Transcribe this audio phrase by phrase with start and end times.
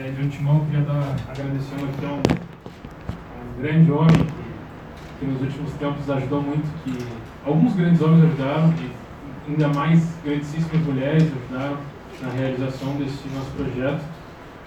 [0.00, 5.72] É, de antemão, queria dar agradecendo aqui a um, grande homem que, que, nos últimos
[5.74, 6.96] tempos ajudou muito, que
[7.44, 11.76] alguns grandes homens ajudaram e ainda mais grandíssimas mulheres ajudaram
[12.22, 14.02] na realização desse nosso projeto,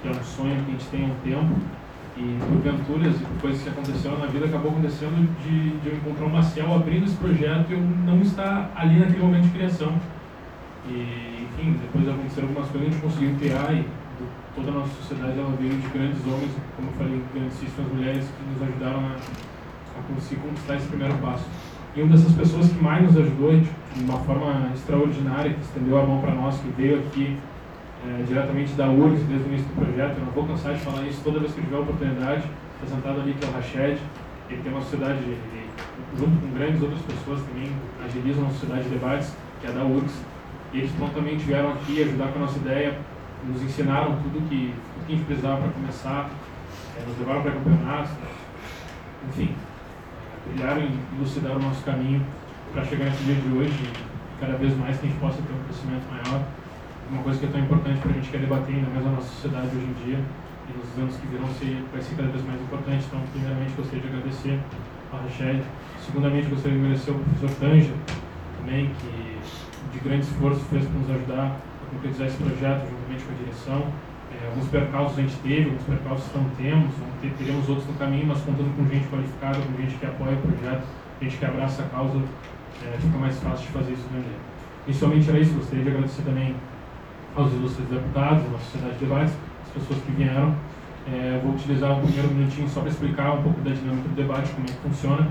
[0.04, 1.60] que é um sonho que a gente tem há um tempo.
[2.16, 6.26] E por venturas e coisas que aconteceram na vida, acabou acontecendo de, de eu encontrar
[6.28, 9.94] o Maciel abrindo esse projeto e eu não estar ali naquele momento de criação.
[10.88, 13.84] E, enfim, depois aconteceram algumas coisas, a gente conseguiu criar e
[14.56, 18.44] toda a nossa sociedade ela veio de grandes homens, como eu falei, grandíssimas mulheres que
[18.50, 21.46] nos ajudaram a, a conseguir conquistar esse primeiro passo.
[21.96, 23.70] E uma dessas pessoas que mais nos ajudou de
[24.04, 27.38] uma forma extraordinária, que estendeu a mão para nós, que veio aqui
[28.06, 31.04] é, diretamente da URGS desde o início do projeto, eu não vou cansar de falar
[31.04, 32.44] isso toda vez que tiver a oportunidade,
[32.78, 34.00] apresentado ali que é o Rached,
[34.50, 35.70] ele tem uma sociedade, ele,
[36.18, 37.72] junto com grandes outras pessoas também,
[38.06, 40.14] agilizam uma sociedade de debates, que é a da URGS,
[40.74, 42.98] e eles prontamente vieram aqui ajudar com a nossa ideia,
[43.48, 44.74] nos ensinaram tudo que,
[45.06, 46.30] que a gente precisava para começar,
[46.98, 48.12] é, nos levaram para campeonatos,
[49.30, 49.56] enfim,
[50.48, 52.26] brilharam e elucidaram o nosso caminho
[52.72, 53.90] para chegar nesse dia de hoje
[54.40, 56.44] cada vez mais que a gente possa ter um crescimento maior.
[57.10, 59.12] Uma coisa que é tão importante para a gente que é debater ainda mais na
[59.12, 60.20] nossa sociedade hoje em dia
[60.68, 63.06] e nos anos que virão ser, vai ser cada vez mais importante.
[63.08, 64.60] Então, primeiramente, gostaria de agradecer
[65.12, 65.62] a Rachel.
[66.00, 67.94] Segundamente, gostaria de agradecer ao professor Tanja
[68.60, 69.40] também, que
[69.92, 71.60] de grande esforço fez para nos ajudar
[71.94, 73.82] concretizar esse projeto juntamente com a direção.
[74.34, 78.26] É, alguns percalços a gente teve, alguns percalços não temos, ter, teremos outros no caminho,
[78.28, 80.84] mas contando com gente qualificada, com gente que apoia o projeto,
[81.22, 82.18] gente que abraça a causa,
[82.82, 84.26] é, fica mais fácil de fazer isso também.
[84.88, 86.56] Inicialmente era isso, gostaria de agradecer também
[87.36, 89.34] aos ilustres deputados, à sociedade de debates,
[89.66, 90.56] as pessoas que vieram.
[91.06, 94.50] É, vou utilizar um primeiro minutinho só para explicar um pouco da dinâmica do debate,
[94.52, 95.28] como é que funciona.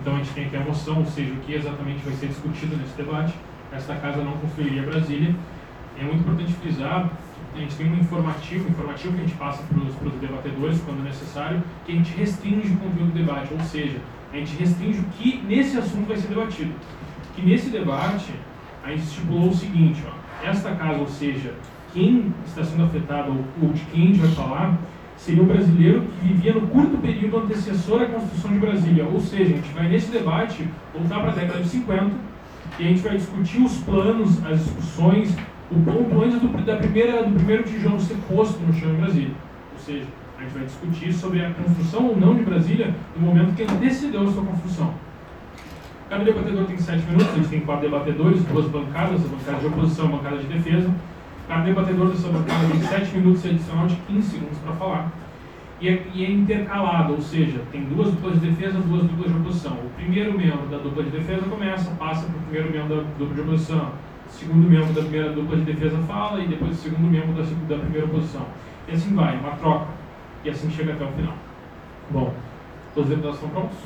[0.00, 2.76] Então a gente tem aqui a moção, ou seja, o que exatamente vai ser discutido
[2.76, 3.34] nesse debate.
[3.72, 5.34] Esta casa não construiria Brasília,
[5.98, 7.10] é muito importante frisar
[7.56, 11.62] a gente tem um informativo, informativo que a gente passa para os debatedores quando necessário,
[11.86, 13.96] que a gente restringe o conteúdo do debate, ou seja,
[14.32, 16.72] a gente restringe o que nesse assunto vai ser debatido.
[17.34, 18.30] Que nesse debate
[18.84, 21.54] a gente estipulou o seguinte, ó, esta casa, ou seja,
[21.94, 23.32] quem está sendo afetado
[23.62, 24.78] ou de quem a gente vai falar,
[25.16, 29.06] seria o brasileiro que vivia no curto período antecessor à construção de Brasília.
[29.06, 32.10] Ou seja, a gente vai nesse debate voltar para a década de 50
[32.78, 35.34] e a gente vai discutir os planos, as discussões,
[35.70, 39.34] o ponto antes do, da primeira, do primeiro tijolo ser posto no chão em Brasília.
[39.72, 40.04] Ou seja,
[40.38, 44.22] a gente vai discutir sobre a construção ou não de Brasília no momento que antecedeu
[44.22, 44.94] a sua construção.
[46.08, 49.66] Cada debatedor tem sete minutos, a gente tem quatro debatedores, duas bancadas, a bancada de
[49.66, 50.90] oposição e a bancada de defesa.
[51.48, 55.12] Cada debatedor dessa bancada tem sete minutos adicional de 15 segundos para falar.
[55.80, 59.38] E é, e é, intercalado, ou seja, tem duas duplas de defesa, duas duplas de
[59.38, 59.72] oposição.
[59.72, 63.34] O primeiro membro da dupla de defesa começa, passa para o primeiro membro da dupla
[63.34, 63.90] de oposição
[64.36, 67.82] segundo membro da primeira dupla de defesa fala e depois o segundo membro da, da
[67.82, 68.46] primeira posição.
[68.86, 69.88] E assim vai, uma troca.
[70.44, 71.34] E assim chega até o final.
[72.10, 72.34] Bom,
[72.94, 73.78] todos os deputados estão prontos?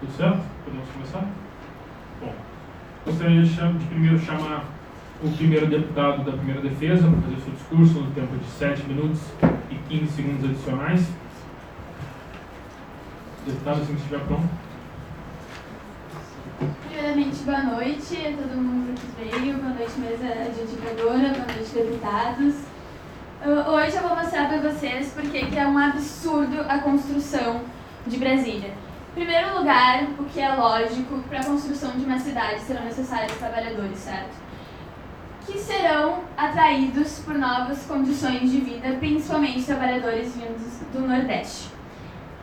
[0.00, 0.42] Tudo certo?
[0.64, 1.26] Podemos começar?
[2.20, 2.34] Bom,
[3.04, 4.64] gostaria de, de primeiro chamar
[5.22, 9.20] o primeiro deputado da primeira defesa para fazer seu discurso no tempo de 7 minutos
[9.70, 11.12] e 15 segundos adicionais.
[13.44, 14.48] Deputado, assim que estiver pronto.
[17.00, 22.54] Primeiramente, boa noite a todo mundo que veio, boa noite, mesa adjudicadora, boa noite, deputados.
[23.42, 27.62] Hoje eu vou mostrar para vocês porque que é um absurdo a construção
[28.06, 28.74] de Brasília.
[29.12, 33.32] Em primeiro lugar, o que é lógico, para a construção de uma cidade serão necessários
[33.38, 34.36] trabalhadores, certo?
[35.46, 41.70] Que serão atraídos por novas condições de vida, principalmente trabalhadores vindos do Nordeste.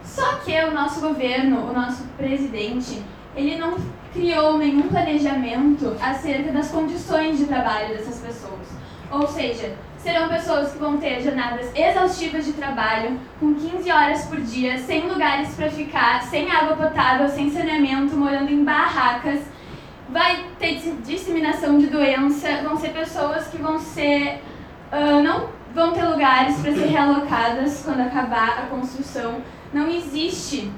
[0.04, 3.04] Só que o nosso governo, o nosso presidente,
[3.36, 3.78] ele não
[4.18, 8.68] criou nenhum planejamento acerca das condições de trabalho dessas pessoas.
[9.12, 14.42] Ou seja, serão pessoas que vão ter jornadas exaustivas de trabalho, com 15 horas por
[14.42, 19.42] dia, sem lugares para ficar, sem água potável, sem saneamento, morando em barracas.
[20.10, 24.42] Vai ter disseminação de doença, vão ser pessoas que vão ser.
[24.92, 29.42] Uh, não vão ter lugares para ser realocadas quando acabar a construção.
[29.74, 30.72] Não existe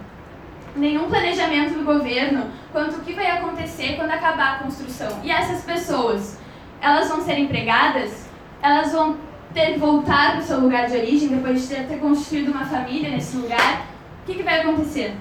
[0.75, 5.19] nenhum planejamento do governo quanto o que vai acontecer quando acabar a construção.
[5.23, 6.39] E essas pessoas,
[6.81, 8.27] elas vão ser empregadas?
[8.61, 9.17] Elas vão
[9.53, 13.09] ter voltar para o seu lugar de origem depois de ter, ter construído uma família
[13.09, 13.87] nesse lugar?
[14.21, 15.15] O que, que vai acontecer?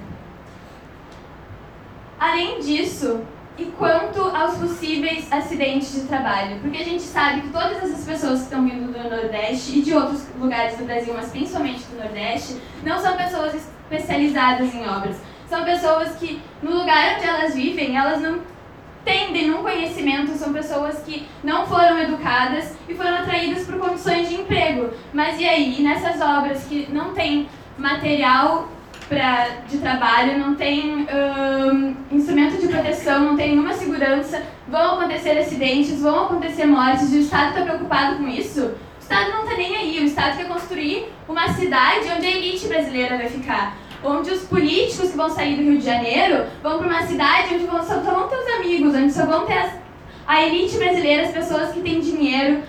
[2.19, 3.23] Além disso,
[3.57, 6.61] e quanto aos possíveis acidentes de trabalho?
[6.61, 9.95] Porque a gente sabe que todas essas pessoas que estão vindo do Nordeste e de
[9.95, 15.17] outros lugares do Brasil, mas principalmente do Nordeste, não são pessoas especializadas em obras.
[15.49, 18.41] São pessoas que, no lugar onde elas vivem, elas não
[19.05, 24.35] tendem um conhecimento, são pessoas que não foram educadas e foram atraídas por condições de
[24.35, 24.91] emprego.
[25.13, 25.83] Mas e aí?
[25.83, 27.49] Nessas obras que não tem
[27.79, 28.69] material
[29.69, 31.07] de trabalho, não tem
[31.73, 37.19] um, instrumento de proteção, não tem nenhuma segurança, vão acontecer acidentes, vão acontecer mortes, o
[37.19, 38.67] Estado está preocupado com isso?
[38.67, 42.67] O Estado não está nem aí, o Estado quer construir uma cidade onde a elite
[42.67, 43.75] brasileira vai ficar.
[44.03, 47.67] Onde os políticos que vão sair do Rio de Janeiro vão para uma cidade onde
[47.67, 49.73] vão, só vão ter os amigos, onde só vão ter as,
[50.27, 52.63] a elite brasileira, as pessoas que têm dinheiro.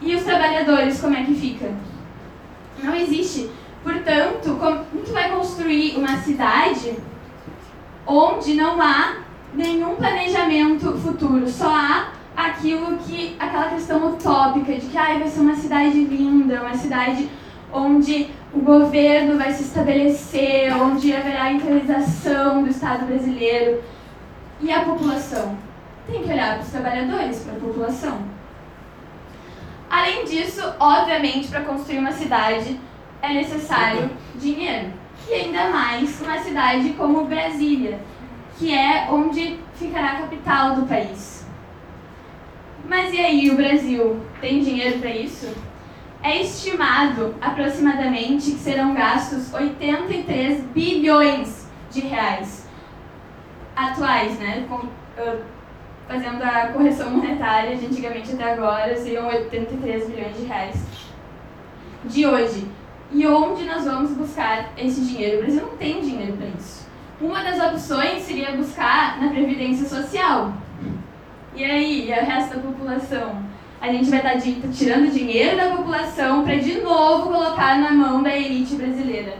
[0.00, 1.72] E os trabalhadores, como é que fica?
[2.82, 3.50] Não existe.
[3.82, 6.96] Portanto, como tu vai construir uma cidade
[8.06, 9.16] onde não há
[9.54, 15.40] nenhum planejamento futuro, só há aquilo que aquela questão utópica de que ah, vai ser
[15.40, 17.28] uma cidade linda, uma cidade
[17.72, 23.82] onde o governo vai se estabelecer, onde haverá internalização do Estado brasileiro.
[24.60, 25.56] E a população?
[26.06, 28.22] Tem que olhar para os trabalhadores, para a população.
[29.90, 32.78] Além disso, obviamente, para construir uma cidade
[33.20, 34.92] é necessário dinheiro.
[35.28, 38.00] E ainda mais uma cidade como Brasília,
[38.58, 41.46] que é onde ficará a capital do país.
[42.88, 45.54] Mas e aí, o Brasil tem dinheiro para isso?
[46.28, 52.68] É estimado aproximadamente que serão gastos 83 bilhões de reais
[53.74, 54.66] atuais, né?
[54.68, 55.40] Com, uh,
[56.06, 60.86] fazendo a correção monetária de antigamente até agora, seriam 83 bilhões de reais
[62.04, 62.70] de hoje.
[63.10, 65.38] E onde nós vamos buscar esse dinheiro?
[65.38, 66.86] O Brasil não tem dinheiro para isso.
[67.22, 70.52] Uma das opções seria buscar na Previdência Social.
[71.54, 73.47] E aí, e o resto da população?
[73.80, 78.22] A gente vai estar tá tirando dinheiro da população para de novo colocar na mão
[78.22, 79.36] da elite brasileira.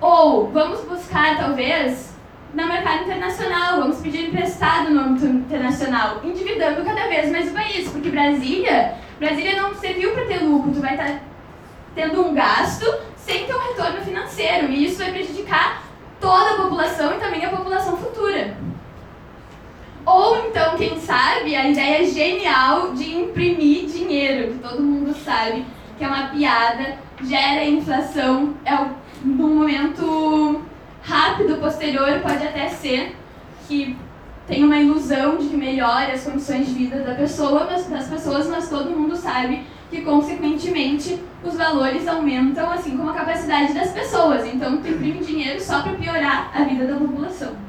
[0.00, 2.14] Ou vamos buscar, talvez,
[2.54, 7.88] no mercado internacional, vamos pedir emprestado no âmbito internacional, endividando cada vez mais o país,
[7.88, 11.20] porque Brasília, Brasília não serviu para ter lucro, tu vai estar tá
[11.94, 12.86] tendo um gasto
[13.16, 14.70] sem ter um retorno financeiro.
[14.70, 15.82] E isso vai prejudicar
[16.20, 18.56] toda a população e também a população futura.
[20.06, 25.64] Ou então, quem sabe, a ideia genial de imprimir dinheiro, que todo mundo sabe
[25.98, 28.72] que é uma piada, gera inflação, é
[29.24, 30.62] num momento
[31.02, 33.16] rápido, posterior, pode até ser
[33.66, 33.96] que
[34.46, 38.46] tem uma ilusão de que melhore as condições de vida da pessoa, mas, das pessoas,
[38.46, 44.46] mas todo mundo sabe que, consequentemente, os valores aumentam, assim como a capacidade das pessoas.
[44.46, 47.65] Então, tu imprime dinheiro só para piorar a vida da população.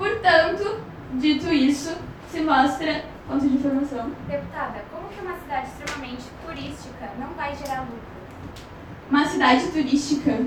[0.00, 0.80] Portanto,
[1.12, 1.94] dito isso,
[2.30, 4.10] se mostra ponto de informação.
[4.26, 8.00] Deputada, como que uma cidade extremamente turística não vai gerar lucro?
[9.10, 10.38] Uma cidade turística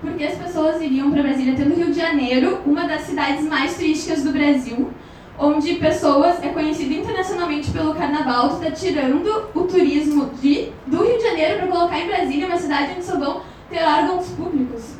[0.00, 4.22] porque as pessoas iriam para Brasília, tendo Rio de Janeiro, uma das cidades mais turísticas
[4.22, 4.92] do Brasil,
[5.36, 11.16] onde pessoas é conhecido internacionalmente pelo carnaval, tu está tirando o turismo de, do Rio
[11.16, 14.94] de Janeiro para colocar em Brasília, uma cidade onde só vão ter órgãos públicos.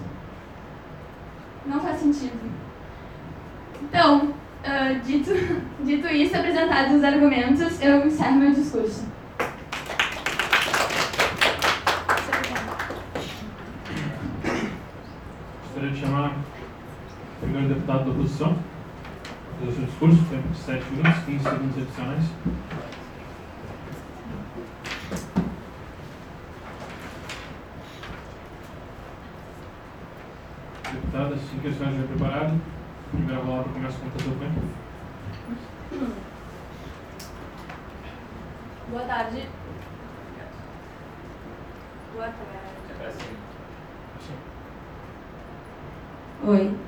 [1.64, 2.57] Não faz sentido.
[3.88, 5.31] Então, uh, dito,
[5.85, 9.06] dito isso, apresentados os argumentos, eu encerro meu discurso.
[15.64, 18.56] Gostaria de chamar o primeiro deputado da oposição
[19.58, 22.25] fazer o seu discurso, tempo de 7 minutos, 15 segundos adicionais.
[30.92, 32.77] Deputada, assim que a senhora estiver preparada, a
[33.11, 34.61] primeira palavra começa com o seu tempo.
[38.91, 39.49] Boa tarde.
[42.15, 42.38] Boa tarde.
[46.45, 46.77] Oi.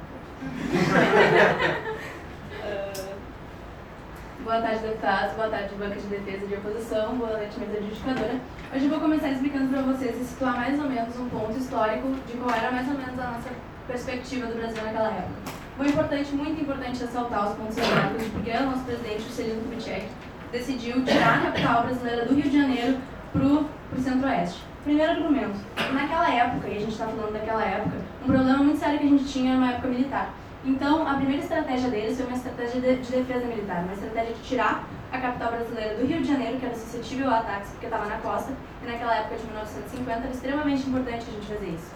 [4.44, 5.36] Boa tarde, deputados.
[5.36, 7.16] Boa tarde, banca de defesa de oposição.
[7.16, 8.40] Boa noite, mesa justificadora.
[8.74, 12.08] Hoje eu vou começar explicando para vocês e situar mais ou menos um ponto histórico
[12.26, 13.50] de qual era mais ou menos a nossa
[13.86, 15.52] perspectiva do Brasil naquela época.
[15.80, 20.08] Muito importante, muito importante ressaltar os pontos históricos, porque o nosso presidente, o Celino Kubitschek,
[20.52, 22.98] decidiu tirar a capital brasileira do Rio de Janeiro
[23.32, 23.66] para o
[23.98, 24.60] centro-oeste.
[24.84, 25.58] Primeiro argumento.
[25.94, 29.08] Naquela época, e a gente está falando daquela época, um problema muito sério que a
[29.08, 30.34] gente tinha era uma época militar.
[30.66, 34.42] Então, a primeira estratégia deles foi uma estratégia de, de, defesa militar, uma estratégia de
[34.42, 38.04] tirar a capital brasileira do Rio de Janeiro, que era suscetível a ataques porque estava
[38.04, 41.90] na costa, e naquela época de 1950 era extremamente importante a gente fazer isso.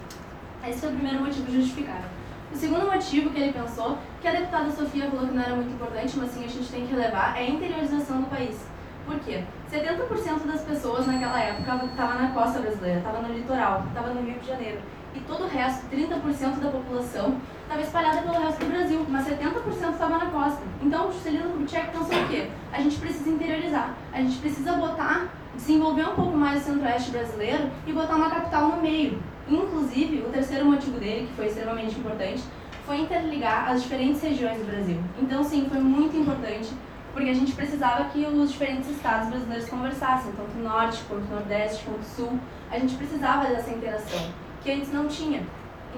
[0.67, 2.24] Esse foi o primeiro motivo justificável.
[2.55, 5.73] O segundo motivo que ele pensou, que a deputada Sofia falou que não era muito
[5.73, 8.65] importante, mas sim a gente tem que relevar, é a interiorização do país.
[9.05, 9.43] Por quê?
[9.69, 14.39] 70% das pessoas naquela época estavam na costa brasileira, estavam no litoral, estavam no Rio
[14.39, 14.79] de Janeiro.
[15.13, 19.91] e todo o resto, 30% da população, estava espalhada pelo resto do Brasil, mas 70%
[19.91, 20.61] estava na costa.
[20.81, 22.47] Então, o Juscelino Kubitschek pensou o quê?
[22.71, 27.69] A gente precisa interiorizar, a gente precisa botar, desenvolver um pouco mais o centro-oeste brasileiro
[27.85, 29.21] e botar uma capital no meio.
[29.47, 32.43] Inclusive, o terceiro motivo dele, que foi extremamente importante,
[32.85, 34.97] foi interligar as diferentes regiões do Brasil.
[35.21, 36.69] Então, sim, foi muito importante,
[37.13, 41.35] porque a gente precisava que os diferentes estados brasileiros conversassem, tanto o norte, quanto o
[41.35, 42.39] nordeste, quanto o sul.
[42.71, 44.19] A gente precisava dessa interação,
[44.63, 45.43] que antes não tinha.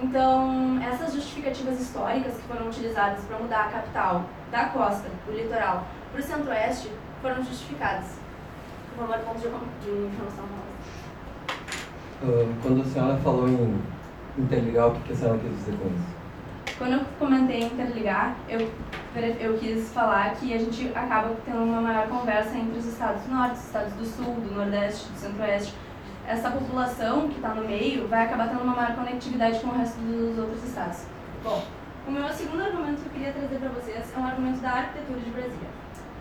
[0.02, 5.88] Então, essas justificativas históricas que foram utilizadas para mudar a capital da costa, do litoral,
[6.12, 8.20] para o centro-oeste, foram justificadas.
[8.96, 10.67] Por favor, ponto de, de informação.
[12.20, 13.80] Quando a senhora falou em
[14.38, 16.18] interligar, o que a senhora quis dizer com isso?
[16.78, 18.70] Quando eu comentei interligar, eu,
[19.40, 23.34] eu quis falar que a gente acaba tendo uma maior conversa entre os estados do
[23.34, 25.74] norte, os estados do sul, do nordeste, do centro-oeste.
[26.28, 29.98] Essa população que está no meio vai acabar tendo uma maior conectividade com o resto
[30.02, 31.06] dos outros estados.
[31.44, 31.64] Bom,
[32.08, 35.20] o meu segundo argumento que eu queria trazer para vocês é um argumento da arquitetura
[35.20, 35.70] de Brasília.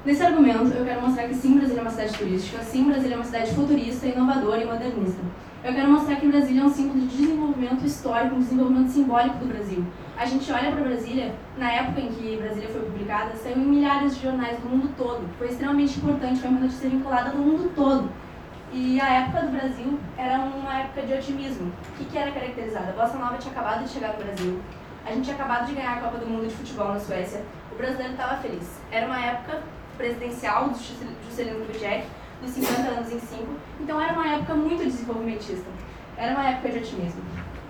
[0.04, 3.16] Nesse argumento, eu quero mostrar que sim, Brasília é uma cidade turística, sim, Brasília é
[3.16, 5.20] uma cidade futurista, inovadora e modernista.
[5.66, 9.46] Eu quero mostrar que Brasília é um símbolo de desenvolvimento histórico, um desenvolvimento simbólico do
[9.46, 9.84] Brasil.
[10.16, 14.14] A gente olha para Brasília, na época em que Brasília foi publicada, saiu em milhares
[14.14, 15.28] de jornais do mundo todo.
[15.36, 18.08] Foi extremamente importante, foi uma notícia vinculada no mundo todo.
[18.72, 21.72] E a época do Brasil era uma época de otimismo.
[21.88, 22.90] O que, que era caracterizada?
[22.90, 24.60] A Bossa Nova tinha acabado de chegar no Brasil.
[25.04, 27.42] A gente tinha acabado de ganhar a Copa do Mundo de Futebol na Suécia.
[27.72, 28.80] O brasileiro estava feliz.
[28.92, 29.64] Era uma época
[29.96, 30.78] presidencial do
[31.24, 32.06] Juscelino Kubitschek,
[32.46, 33.44] dos 50 anos em 5.
[33.80, 35.66] Então era uma época muito desenvolvimentista.
[36.16, 37.22] Era uma época de otimismo.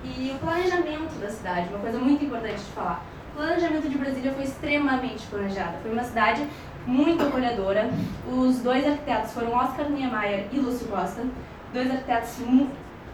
[0.05, 3.05] E o planejamento da cidade, uma coisa muito importante de falar.
[3.33, 5.79] O planejamento de Brasília foi extremamente planejado.
[5.83, 6.47] Foi uma cidade
[6.87, 7.91] muito acolhedora.
[8.31, 11.25] Os dois arquitetos foram Oscar Niemeyer e Lúcio Costa,
[11.73, 12.37] dois arquitetos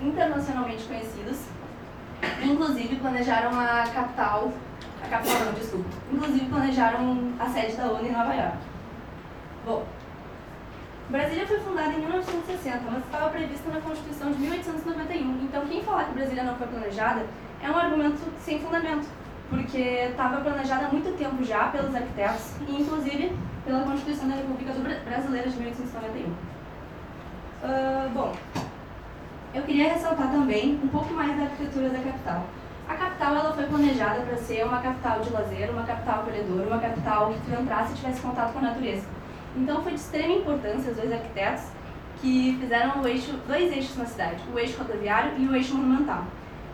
[0.01, 1.39] internacionalmente conhecidos.
[2.43, 4.53] Inclusive planejaram a capital,
[5.03, 5.89] a capital não, desculpa.
[6.13, 8.59] Inclusive planejaram a sede da ONU em Nova York.
[9.65, 9.85] Bom,
[11.13, 15.45] Brasília foi fundada em 1960, mas estava prevista na Constituição de 1891.
[15.45, 17.27] Então, quem falar que Brasília não foi planejada
[17.63, 19.07] é um argumento sem fundamento,
[19.51, 23.31] porque estava planejada há muito tempo já pelos arquitetos e, inclusive,
[23.67, 24.73] pela Constituição da República
[25.05, 26.31] Brasileira de 1891.
[26.31, 28.33] Uh, bom,
[29.55, 32.47] eu queria ressaltar também um pouco mais da arquitetura da capital.
[32.89, 36.81] A capital ela foi planejada para ser uma capital de lazer, uma capital acolhedora, uma
[36.81, 39.22] capital que tu entrasse e tivesse contato com a natureza.
[39.57, 41.65] Então foi de extrema importância os dois arquitetos
[42.21, 46.25] que fizeram eixo, dois eixos na cidade, o eixo rodoviário e o eixo monumental.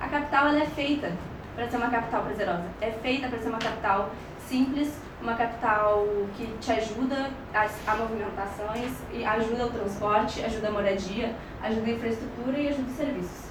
[0.00, 1.12] A capital ela é feita
[1.56, 4.10] para ser uma capital prazerosa, é feita para ser uma capital
[4.46, 6.06] simples, uma capital
[6.36, 11.90] que te ajuda a, a movimentações, e ajuda o transporte, ajuda a moradia, ajuda a
[11.90, 13.48] infraestrutura e ajuda os serviços.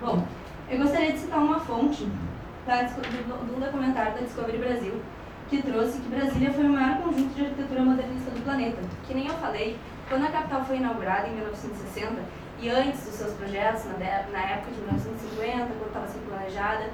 [0.00, 0.26] Bom,
[0.70, 5.02] eu gostaria de citar uma fonte do, do documentário da Discovery Brasil,
[5.48, 8.82] que trouxe que Brasília foi o maior conjunto de arquitetura modernista do planeta.
[9.06, 9.78] Que nem eu falei,
[10.08, 12.22] quando a capital foi inaugurada em 1960,
[12.60, 13.92] e antes dos seus projetos, na,
[14.32, 16.90] na época de 1950, quando estava sendo planejada,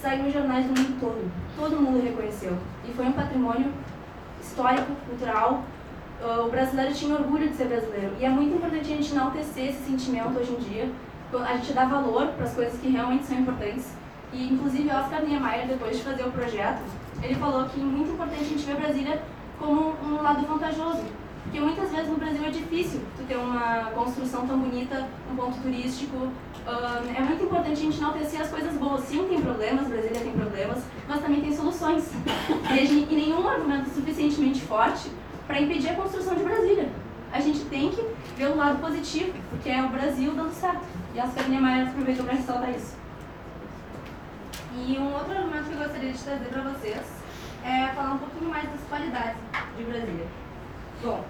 [0.00, 1.30] saiu em jornais do mundo todo.
[1.56, 2.56] Todo mundo reconheceu.
[2.88, 3.72] E foi um patrimônio
[4.40, 5.62] histórico, cultural.
[6.44, 8.16] O brasileiro tinha orgulho de ser brasileiro.
[8.18, 10.90] E é muito importante a gente não tecer esse sentimento hoje em dia.
[11.46, 13.92] A gente dá valor para as coisas que realmente são importantes.
[14.32, 16.80] E, inclusive, Oscar Niemeyer, depois de fazer o projeto,
[17.22, 19.22] ele falou que é muito importante a gente ver Brasília
[19.58, 21.04] como um lado vantajoso.
[21.44, 25.60] Porque muitas vezes no Brasil é difícil tu ter uma construção tão bonita, um ponto
[25.60, 26.28] turístico.
[27.16, 29.02] É muito importante a gente não ter as coisas boas.
[29.04, 32.10] Sim, tem problemas, Brasília tem problemas, mas também tem soluções.
[32.74, 35.10] E, nenhum argumento suficientemente forte
[35.46, 36.88] para impedir a construção de Brasília.
[37.32, 38.04] A gente tem que
[38.36, 40.84] ver o lado positivo, porque é o Brasil dando certo.
[41.14, 42.96] E a Oscar Niemeyer aproveitou para ressaltar isso.
[44.76, 47.06] E um outro argumento que eu gostaria de trazer para vocês
[47.64, 49.36] é falar um pouquinho mais das qualidades
[49.76, 50.26] de Brasília.
[51.00, 51.24] Bom,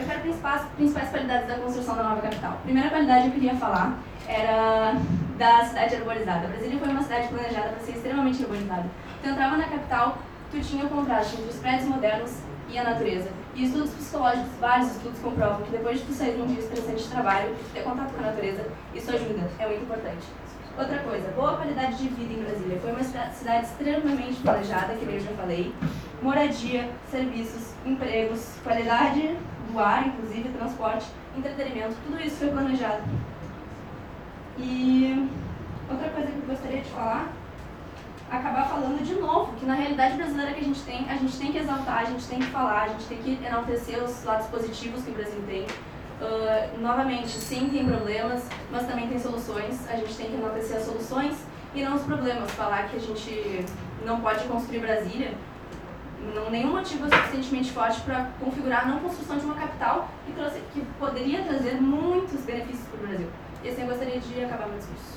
[0.00, 2.52] eu quero principais, principais qualidades da construção da nova capital.
[2.52, 4.94] A primeira qualidade que eu queria falar era
[5.36, 6.48] da cidade arborizada.
[6.48, 8.86] Brasília foi uma cidade planejada para ser extremamente arborizada.
[9.22, 10.18] Tu entrava na capital,
[10.50, 12.38] tu tinha o contraste entre os prédios modernos
[12.70, 13.28] e a natureza.
[13.54, 17.02] E estudos psicológicos, vários estudos comprovam que depois de tu sair de um dia estressante
[17.02, 20.26] de trabalho, ter contato com a natureza, isso ajuda, é muito importante.
[20.78, 22.78] Outra coisa, boa qualidade de vida em Brasília.
[22.80, 25.74] Foi uma cidade extremamente planejada, que eu já falei.
[26.20, 29.38] Moradia, serviços, empregos, qualidade
[29.72, 33.02] do ar, inclusive, transporte, entretenimento, tudo isso foi planejado.
[34.58, 35.30] E
[35.90, 37.32] outra coisa que eu gostaria de falar,
[38.30, 41.52] acabar falando de novo, que na realidade brasileira que a gente tem, a gente tem
[41.52, 45.02] que exaltar, a gente tem que falar, a gente tem que enaltecer os lados positivos
[45.02, 45.66] que o Brasil tem.
[46.18, 49.88] Uh, novamente, sim, tem problemas, mas também tem soluções.
[49.88, 51.36] A gente tem que enaltecer as soluções
[51.74, 52.50] e não os problemas.
[52.52, 53.64] Falar que a gente
[54.04, 55.34] não pode construir Brasília,
[56.34, 60.32] não nenhum motivo é suficientemente forte para configurar a não construção de uma capital que,
[60.32, 63.28] trouxe, que poderia trazer muitos benefícios para o Brasil.
[63.62, 65.16] E assim eu gostaria de acabar meu discurso.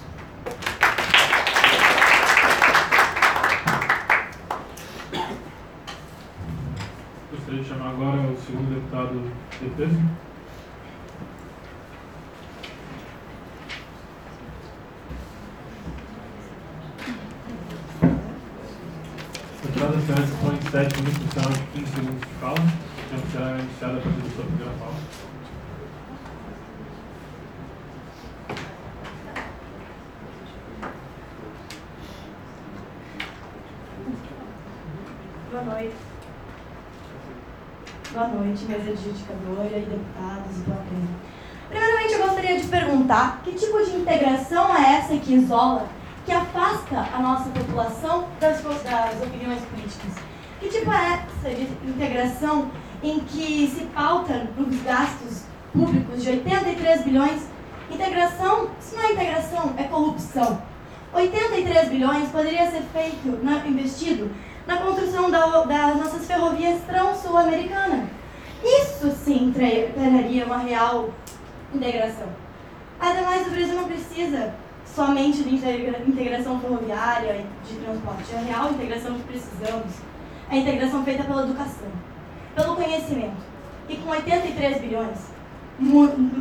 [7.32, 9.98] Gostaria de chamar agora o segundo deputado defesa.
[9.98, 10.29] Deputada,
[20.72, 22.56] minutos, então 15 segundos de fala.
[23.08, 24.94] Então será iniciada a partir da sua primeira fala.
[35.52, 35.96] Boa noite.
[38.14, 41.10] Boa noite, mesa adjudicadora e deputados do Plano.
[41.68, 45.88] Primeiramente, eu gostaria de perguntar que tipo de integração é essa que isola
[46.26, 50.30] que afasta a nossa população das, das opiniões políticas.
[50.60, 52.70] Que tipo é essa de integração
[53.02, 57.42] em que se pauta os gastos públicos de 83 bilhões?
[57.90, 60.62] Integração, isso não é integração, é corrupção.
[61.14, 64.30] 83 bilhões poderia ser feito, na, investido
[64.68, 68.08] na construção da, das nossas ferrovias trans-sul-americanas.
[68.64, 71.10] Isso sim traria uma real
[71.74, 72.28] integração.
[73.00, 74.54] Ademais, o Brasil não precisa
[74.86, 78.36] somente de integração ferroviária de transporte.
[78.36, 80.09] A real integração que precisamos é
[80.50, 81.88] a integração feita pela educação,
[82.56, 83.50] pelo conhecimento.
[83.88, 85.18] E com 83 bilhões,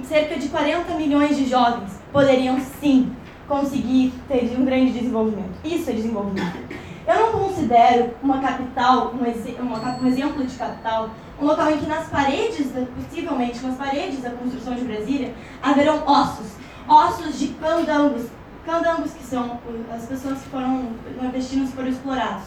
[0.04, 3.12] cerca de 40 milhões de jovens poderiam sim
[3.46, 5.58] conseguir ter um grande desenvolvimento.
[5.64, 6.58] Isso é desenvolvimento.
[7.06, 11.08] Eu não considero uma capital, um, ex uma, um exemplo de capital,
[11.40, 16.52] um local em que nas paredes, possivelmente nas paredes da construção de Brasília, haverão ossos.
[16.86, 18.26] Ossos de candangos.
[18.66, 19.58] Candangos que são
[19.94, 22.44] as pessoas que foram nordestinos foram explorados.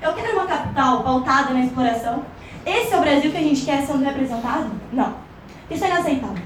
[0.00, 2.24] Eu quero uma capital pautada na exploração.
[2.64, 4.70] Esse é o Brasil que a gente quer sendo representado?
[4.92, 5.14] Não.
[5.70, 6.42] Isso é inaceitável.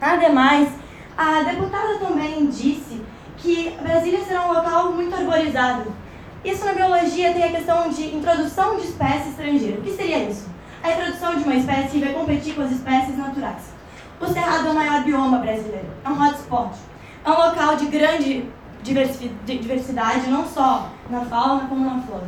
[0.00, 0.68] Ademais,
[1.16, 3.02] a deputada também disse
[3.36, 5.92] que Brasília será um local muito arborizado.
[6.44, 9.78] Isso na biologia tem a questão de introdução de espécie estrangeira.
[9.78, 10.48] O que seria isso?
[10.82, 13.74] A introdução de uma espécie vai competir com as espécies naturais.
[14.20, 16.70] O Cerrado é o maior bioma brasileiro, é um hotspot.
[17.24, 18.48] É um local de grande
[18.82, 22.26] diversidade, não só na fauna como na flora.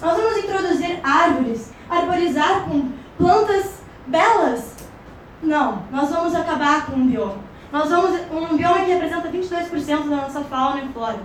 [0.00, 4.74] Nós vamos introduzir árvores, arborizar com plantas belas?
[5.42, 7.38] Não, nós vamos acabar com um bioma.
[7.70, 11.20] Nós vamos um bioma que representa 22% da nossa fauna e flora.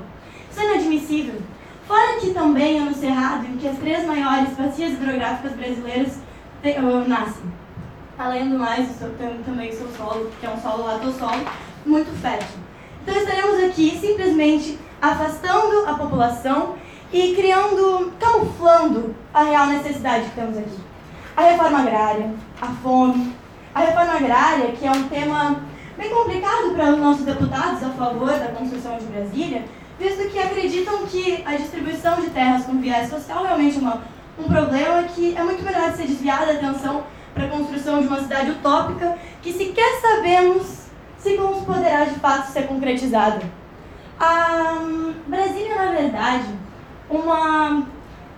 [0.51, 1.41] Isso é inadmissível.
[1.87, 7.07] Fora que também é no Cerrado, em que as três maiores bacias hidrográficas brasileiras uh,
[7.07, 7.45] nascem.
[8.17, 8.89] Além do mais,
[9.45, 11.45] também o seu solo, que é um solo latossolo,
[11.85, 12.57] muito fértil.
[13.03, 16.75] Então estaremos aqui simplesmente afastando a população
[17.13, 20.79] e criando, camuflando a real necessidade que temos aqui.
[21.35, 23.33] A reforma agrária, a fome,
[23.73, 25.61] a reforma agrária, que é um tema
[25.97, 29.63] bem complicado para os nossos deputados a favor da construção de Brasília,
[29.97, 34.01] visto que acreditam que a distribuição de terras com viés social é realmente uma,
[34.37, 38.19] um problema que é muito melhor ser desviada a atenção para a construção de uma
[38.19, 40.85] cidade utópica que sequer sabemos
[41.17, 43.41] se poderá de fato ser concretizada.
[44.19, 44.77] A
[45.27, 46.45] Brasília, na verdade,
[47.09, 47.85] uma,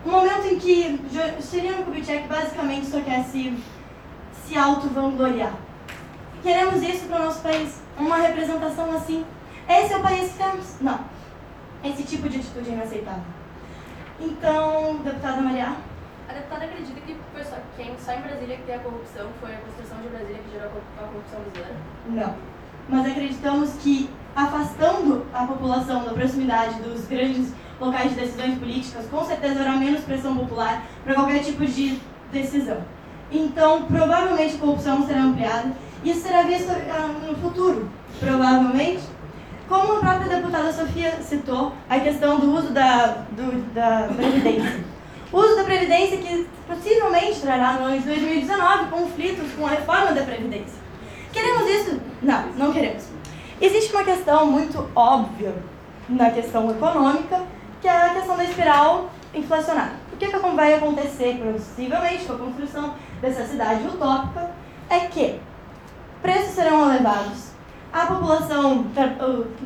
[0.07, 3.53] um momento em que Juscelino Kubitschek basicamente só quer se,
[4.45, 5.53] se auto-vangloriar.
[6.41, 7.81] Queremos isso para o nosso país?
[7.99, 9.25] Uma representação assim?
[9.67, 10.77] Esse é o país que temos?
[10.79, 10.99] Não.
[11.83, 13.23] Esse tipo de atitude é inaceitável.
[14.21, 15.75] Então, deputada Maria.
[16.29, 19.53] A deputada acredita que foi só, quem, só em Brasília que tem a corrupção foi
[19.53, 21.75] a construção de Brasília que gerou a corrupção brasileira?
[22.07, 22.35] Não.
[22.87, 29.23] Mas acreditamos que afastando a população da proximidade dos grandes locais de decisões políticas, com
[29.25, 31.99] certeza haverá menos pressão popular para qualquer tipo de
[32.31, 32.77] decisão.
[33.31, 35.71] Então, provavelmente a corrupção será ampliada.
[36.03, 39.01] Isso será visto uh, no futuro, provavelmente
[39.67, 44.85] como a própria deputada Sofia citou, a questão do uso da, do, da Previdência.
[45.31, 50.13] O uso da Previdência que possivelmente trará no ano de 2019 conflitos com a reforma
[50.13, 50.79] da Previdência.
[51.33, 52.01] Queremos isso?
[52.21, 53.03] Não, não queremos.
[53.59, 55.53] Existe uma questão muito óbvia
[56.07, 57.43] na questão econômica,
[57.81, 59.93] que é a questão da espiral inflacionária.
[60.13, 64.49] O que, que vai acontecer, possivelmente, com a construção dessa cidade utópica,
[64.89, 65.39] é que
[66.21, 67.51] preços serão elevados,
[67.93, 68.85] a população,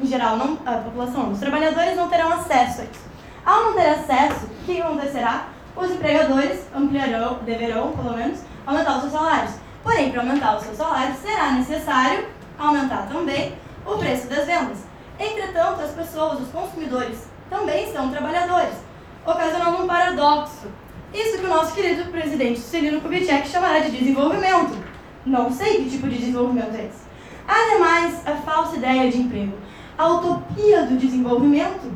[0.02, 3.12] em geral, não, a população, os trabalhadores não terão acesso a isso.
[3.46, 5.48] Ao não ter acesso, o que acontecerá?
[5.76, 9.54] Os empregadores ampliarão, deverão, pelo menos, aumentar os seus salários.
[9.84, 12.28] Porém, para aumentar o seu salário, será necessário
[12.60, 14.86] aumentar também o preço das vendas.
[15.20, 18.78] Entretanto, as pessoas, os consumidores, também são trabalhadores,
[19.26, 20.68] ocasionando um paradoxo.
[21.14, 24.82] Isso que o nosso querido presidente Celino Kubitschek chamará de desenvolvimento.
[25.26, 27.02] Não sei que tipo de desenvolvimento é esse.
[27.46, 29.52] Ademais, a falsa ideia de emprego,
[29.98, 31.92] a utopia do desenvolvimento.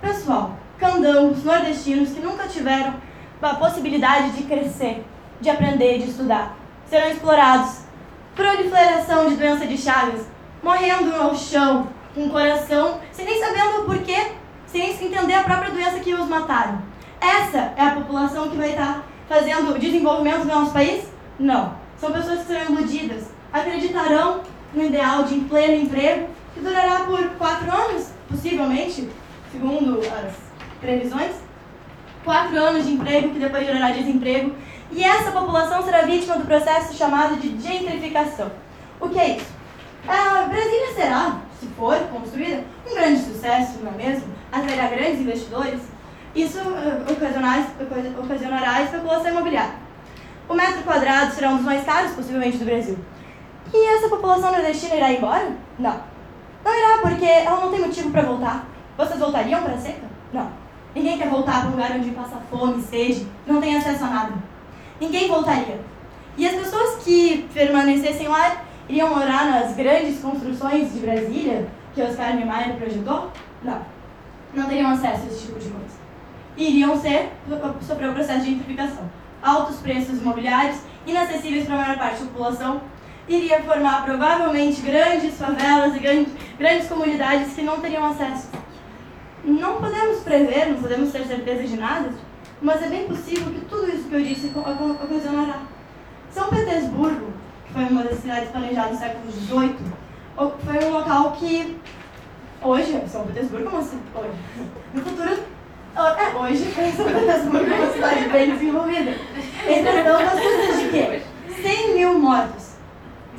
[0.00, 2.94] Pessoal, candangos, nordestinos que nunca tiveram
[3.42, 5.04] a possibilidade de crescer,
[5.40, 6.56] de aprender, de estudar,
[6.88, 7.80] serão explorados.
[8.36, 10.26] Proliferação de doença de Chagas,
[10.62, 14.32] morrendo ao chão, com o coração, sem nem sabendo o porquê,
[14.66, 16.80] sem nem entender a própria doença que os mataram.
[17.20, 21.04] Essa é a população que vai estar fazendo desenvolvimento no nosso país?
[21.38, 21.74] Não.
[21.98, 24.40] São pessoas que serão iludidas, acreditarão
[24.72, 29.10] no ideal de pleno emprego, que durará por quatro anos, possivelmente,
[29.52, 30.34] segundo as
[30.80, 31.32] previsões.
[32.24, 34.52] Quatro anos de emprego, que depois gerará desemprego.
[34.90, 38.50] E essa população será vítima do processo chamado de gentrificação.
[38.98, 39.46] O que é isso?
[40.08, 44.28] A Brasília será, se for construída, um grande sucesso, não é mesmo?
[44.52, 45.80] Atrairá grandes investidores.
[46.34, 46.58] Isso
[47.10, 47.66] ocasionará,
[48.22, 49.74] ocasionará especulação imobiliária.
[50.48, 52.98] O metro quadrado será um dos mais caros, possivelmente, do Brasil.
[53.72, 55.52] E essa população nordestina irá embora?
[55.78, 56.00] Não.
[56.64, 58.66] Não irá porque ela não tem motivo para voltar.
[58.96, 60.06] Vocês voltariam para a seca?
[60.32, 60.50] Não.
[60.94, 64.32] Ninguém quer voltar para um lugar onde passa fome, sede, não tem acesso a nada.
[65.00, 65.80] Ninguém voltaria.
[66.36, 72.36] E as pessoas que permanecessem lá iriam morar nas grandes construções de Brasília que Oscar
[72.36, 73.32] Niemeyer projetou?
[73.62, 73.80] Não.
[74.54, 75.96] Não teriam acesso a esse tipo de coisa.
[76.56, 77.32] E iriam ser,
[77.86, 79.10] sofrer o processo de gentrificação.
[79.42, 82.80] Altos preços imobiliários, inacessíveis para a maior parte da população,
[83.28, 88.50] iria formar provavelmente grandes favelas e grandes, grandes comunidades que não teriam acesso.
[89.44, 92.10] Não podemos prever, não podemos ter certeza de nada,
[92.60, 95.60] mas é bem possível que tudo isso que eu disse ocasionará.
[96.30, 97.32] São Petersburgo,
[97.76, 99.76] foi uma das cidades planejadas no século XVIII,
[100.64, 101.76] foi um local que
[102.62, 103.82] hoje, São Petersburgo é uma
[104.94, 105.38] no futuro,
[105.94, 109.10] é, hoje São Petersburgo é uma cidade bem desenvolvida.
[109.68, 111.22] Entretanto, as custas de quê?
[111.62, 112.76] 100 mil mortos.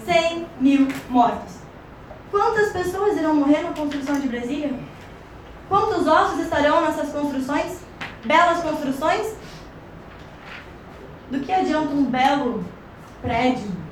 [0.06, 1.56] 100 mil mortos.
[2.30, 4.72] Quantas pessoas irão morrer na construção de Brasília?
[5.68, 7.80] Quantos ossos estarão nessas construções?
[8.24, 9.36] Belas construções?
[11.32, 12.64] Do que adianta um belo
[13.20, 13.87] prédio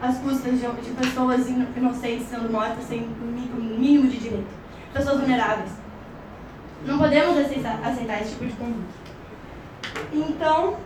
[0.00, 4.58] às custas de, de pessoas inocentes sendo mortas sem o mínimo de direito?
[4.92, 5.70] Pessoas vulneráveis.
[6.86, 8.98] Não podemos aceitar, aceitar esse tipo de conduta.
[10.12, 10.76] Então,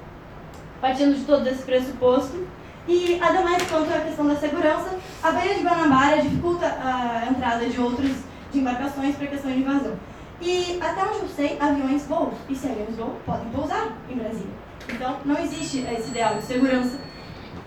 [0.81, 2.46] partindo de todo esse pressuposto,
[2.88, 7.81] e, ademais, quanto à questão da segurança, a Baía de Guanabara dificulta a entrada de
[7.81, 8.11] outros
[8.51, 9.94] de embarcações para questão de invasão.
[10.40, 12.33] E, até onde eu sei, aviões voam.
[12.48, 14.51] E se aviões voam, podem pousar em Brasília.
[14.88, 16.98] Então, não existe esse ideal de segurança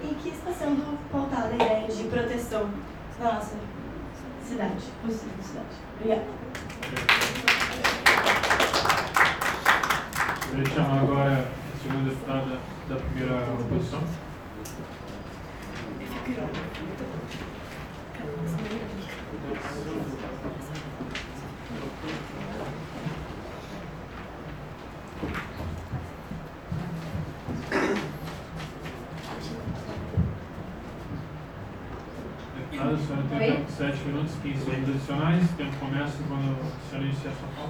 [0.05, 2.69] em que está sendo pautada a ideia de proteção
[3.19, 3.55] da nossa
[4.47, 5.65] cidade, possível cidade.
[5.95, 6.25] Obrigada.
[10.53, 14.01] Vou chamar agora a segunda deputada da primeira oposição.
[15.99, 16.51] Deputada,
[22.03, 22.34] a
[33.39, 35.43] de 7 minutos, 15 segundos adicionais.
[35.43, 37.69] O tempo começa quando a senhora iniciar a sua fala.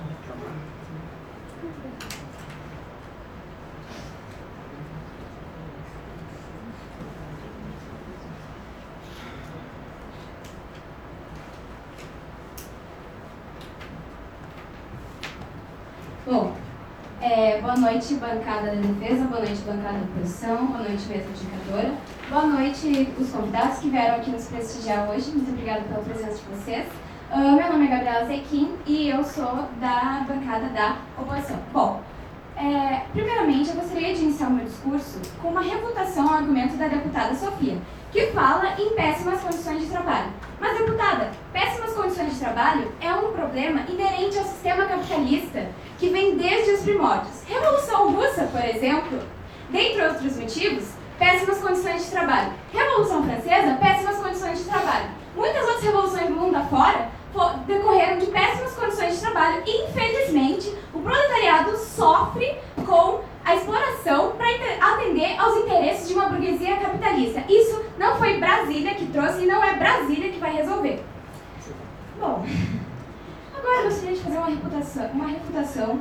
[16.25, 16.55] Bom,
[17.21, 21.95] é, boa noite, bancada da defesa, boa noite, bancada da oposição, boa noite, mesa indicadora,
[22.29, 26.55] boa noite, os convidados que vieram aqui nos prestigiar hoje, muito obrigada pela presença de
[26.55, 26.85] vocês.
[27.33, 31.57] Uh, meu nome é Gabriela Zequim e eu sou da bancada da oposição.
[31.73, 32.03] Bom,
[32.55, 36.87] é, primeiramente eu gostaria de iniciar o meu discurso com uma refutação ao argumento da
[36.87, 37.79] deputada Sofia,
[38.15, 40.31] que fala em péssimas condições de trabalho.
[40.57, 45.67] Mas, deputada, péssimas condições de trabalho é um problema inerente ao sistema capitalista
[45.99, 47.43] que vem desde os primórdios.
[47.45, 49.19] Revolução Russa, por exemplo,
[49.69, 50.85] dentre outros motivos,
[51.19, 52.53] péssimas condições de trabalho.
[52.71, 55.09] Revolução Francesa, péssimas condições de trabalho.
[55.35, 57.09] Muitas outras revoluções do mundo afora
[57.67, 64.47] decorreram de péssimas condições de trabalho e, infelizmente, o proletariado sofre com a exploração para
[64.93, 67.43] atender aos interesses de uma burguesia capitalista.
[67.47, 71.03] Isso não foi Brasília que trouxe e não é Brasília que vai resolver.
[72.19, 72.43] Bom,
[73.55, 75.99] agora eu gostaria de fazer uma refutação, uma refutação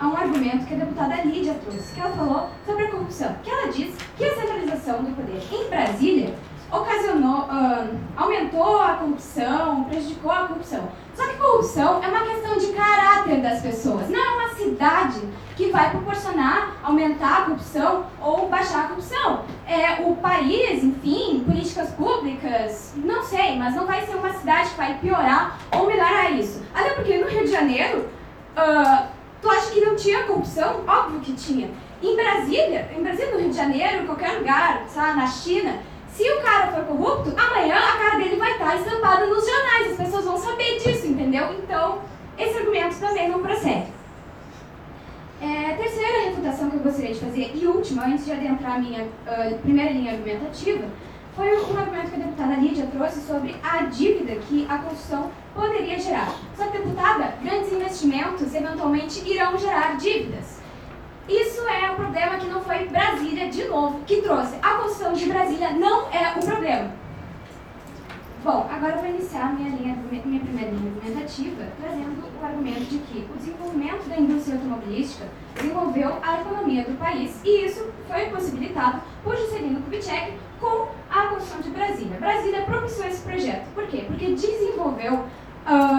[0.00, 3.36] a um argumento que a deputada Lídia trouxe, que ela falou sobre a corrupção.
[3.42, 6.34] Que ela disse que a centralização do poder em Brasília
[6.70, 10.88] ocasionou, uh, aumentou a corrupção, prejudicou a corrupção.
[11.16, 15.20] Só que corrupção é uma questão de caráter das pessoas, não é uma cidade
[15.56, 19.44] que vai proporcionar aumentar a corrupção ou baixar a corrupção.
[19.66, 24.76] É o país, enfim, políticas públicas, não sei, mas não vai ser uma cidade que
[24.76, 26.62] vai piorar ou melhorar isso.
[26.74, 28.08] Até porque no Rio de Janeiro,
[28.56, 29.06] uh,
[29.40, 30.84] tu acha que não tinha corrupção?
[30.86, 31.70] Óbvio que tinha.
[32.02, 35.78] Em Brasília, em Brasília, no Rio de Janeiro, em qualquer lugar, sabe, na China,
[36.16, 39.96] se o cara for corrupto, amanhã a cara dele vai estar estampada nos jornais, as
[39.98, 41.52] pessoas vão saber disso, entendeu?
[41.62, 41.98] Então,
[42.38, 43.88] esse argumento também não procede.
[45.42, 49.02] É, terceira refutação que eu gostaria de fazer, e última, antes de adentrar a minha
[49.02, 50.86] uh, primeira linha argumentativa,
[51.34, 55.98] foi um argumento que a deputada Lídia trouxe sobre a dívida que a construção poderia
[55.98, 56.34] gerar.
[56.56, 60.62] Só que, deputada, grandes investimentos eventualmente irão gerar dívidas.
[61.28, 64.56] Isso é um problema que não foi Brasília, de novo, que trouxe.
[64.62, 66.90] A construção de Brasília não é o problema.
[68.44, 72.98] Bom, agora eu vou iniciar minha, linha, minha primeira linha argumentativa trazendo o argumento de
[72.98, 79.00] que o desenvolvimento da indústria automobilística desenvolveu a economia do país e isso foi possibilitado
[79.24, 82.20] por Juscelino Kubitschek com a construção de Brasília.
[82.20, 83.66] Brasília propiciou esse projeto.
[83.74, 84.04] Por quê?
[84.06, 85.24] Porque desenvolveu uh,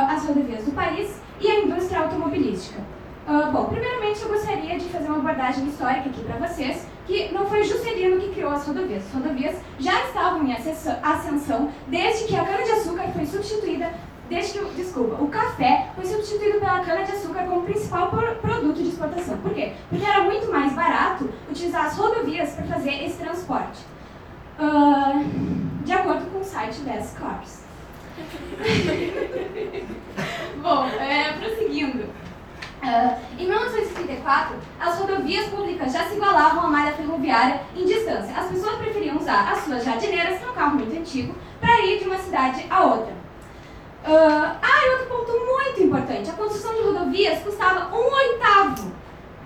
[0.10, 2.82] as rodovias do país e a indústria automobilística.
[3.28, 7.46] Uh, bom, primeiramente eu gostaria de fazer uma abordagem histórica aqui para vocês, que não
[7.46, 9.04] foi Juscelino que criou as rodovias.
[9.06, 13.92] As rodovias já estavam em ascensão desde que a cana-de-açúcar foi substituída,
[14.30, 19.38] desde que, desculpa, o café foi substituído pela cana-de-açúcar como principal produto de exportação.
[19.40, 19.74] Por quê?
[19.90, 23.82] Porque era muito mais barato utilizar as rodovias para fazer esse transporte.
[24.58, 25.22] Uh,
[25.84, 27.68] de acordo com o site Best Cars.
[30.64, 32.06] Bom, é, prosseguindo.
[32.82, 38.36] Uh, em 1934, as rodovias públicas já se igualavam à malha ferroviária em distância.
[38.38, 42.00] As pessoas preferiam usar as suas jardineiras, que é um carro muito antigo, para ir
[42.00, 43.14] de uma cidade a outra.
[44.06, 48.92] Uh, ah, e outro ponto muito importante: a construção de rodovias custava um oitavo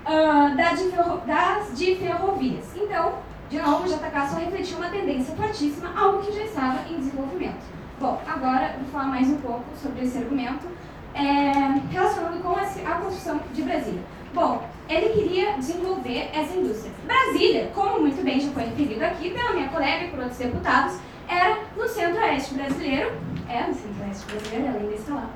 [0.06, 2.66] uh, das, de ferro, das de ferrovias.
[2.76, 3.14] Então,
[3.50, 7.64] de novo, o JK só refletiu uma tendência fortíssima, algo que já estava em desenvolvimento.
[8.00, 10.68] Bom, agora vou falar mais um pouco sobre esse argumento
[11.14, 14.02] é, relacionando com a, construção de Brasília.
[14.34, 16.92] Bom, ele queria desenvolver essa indústria.
[17.06, 20.98] Brasília, como muito bem já foi referido aqui pela minha colega e por outros deputados,
[21.28, 23.12] era no centro-oeste brasileiro,
[23.50, 25.30] é no centro-oeste brasileiro, ela ainda está lá,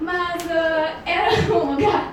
[0.00, 2.12] mas uh, era um lugar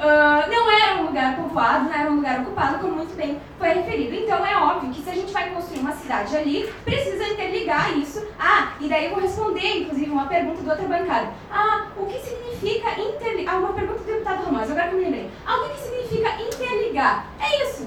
[0.00, 3.68] Uh, não era um lugar povoado, não era um lugar ocupado, como muito bem foi
[3.68, 4.14] referido.
[4.14, 8.26] Então é óbvio que se a gente vai construir uma cidade ali, precisa interligar isso.
[8.38, 11.28] Ah, e daí eu vou responder, inclusive, uma pergunta do outra bancada.
[11.50, 13.54] Ah, o que significa interligar?
[13.54, 15.30] Ah, uma pergunta do deputado Romaz, agora que eu me lembrei.
[15.46, 17.26] Ah, o que, que significa interligar?
[17.38, 17.86] É isso,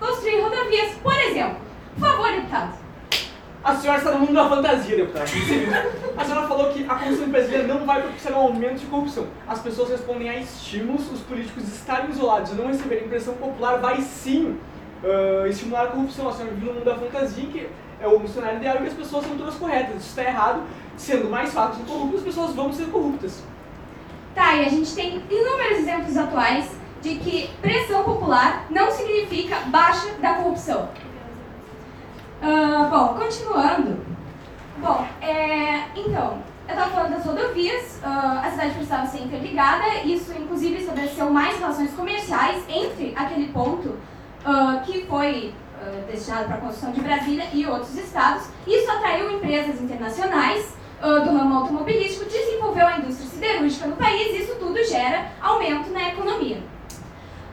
[0.00, 1.58] construir rodovias, por exemplo.
[1.94, 2.81] Por favor, deputado.
[3.64, 5.30] A senhora está no mundo da fantasia, deputado.
[6.16, 9.28] A senhora falou que a corrupção brasileira não vai propiciar um aumento de corrupção.
[9.46, 14.00] As pessoas respondem a estímulos, os políticos estarem isolados e não receberem pressão popular vai
[14.00, 14.58] sim
[15.04, 16.28] uh, estimular a corrupção.
[16.28, 17.68] A senhora vive no mundo da fantasia que
[18.00, 19.96] é o missionário ideal e que as pessoas são todas corretas.
[19.98, 20.62] Isso está errado.
[20.96, 23.44] Sendo mais fácil ser corrupto, as pessoas vão ser corruptas.
[24.34, 26.68] Tá, e a gente tem inúmeros exemplos atuais
[27.00, 30.88] de que pressão popular não significa baixa da corrupção.
[32.42, 34.00] Uh, bom, continuando.
[34.78, 40.32] Bom, é, então, eu estava falando das rodovias, uh, a cidade precisava ser interligada, isso
[40.32, 45.54] inclusive estabeleceu mais relações comerciais entre aquele ponto uh, que foi
[46.08, 48.44] destinado para a construção de Brasília e outros estados.
[48.66, 54.76] Isso atraiu empresas internacionais do ramo automobilístico, desenvolveu a indústria siderúrgica no país isso tudo
[54.84, 56.62] gera aumento na economia.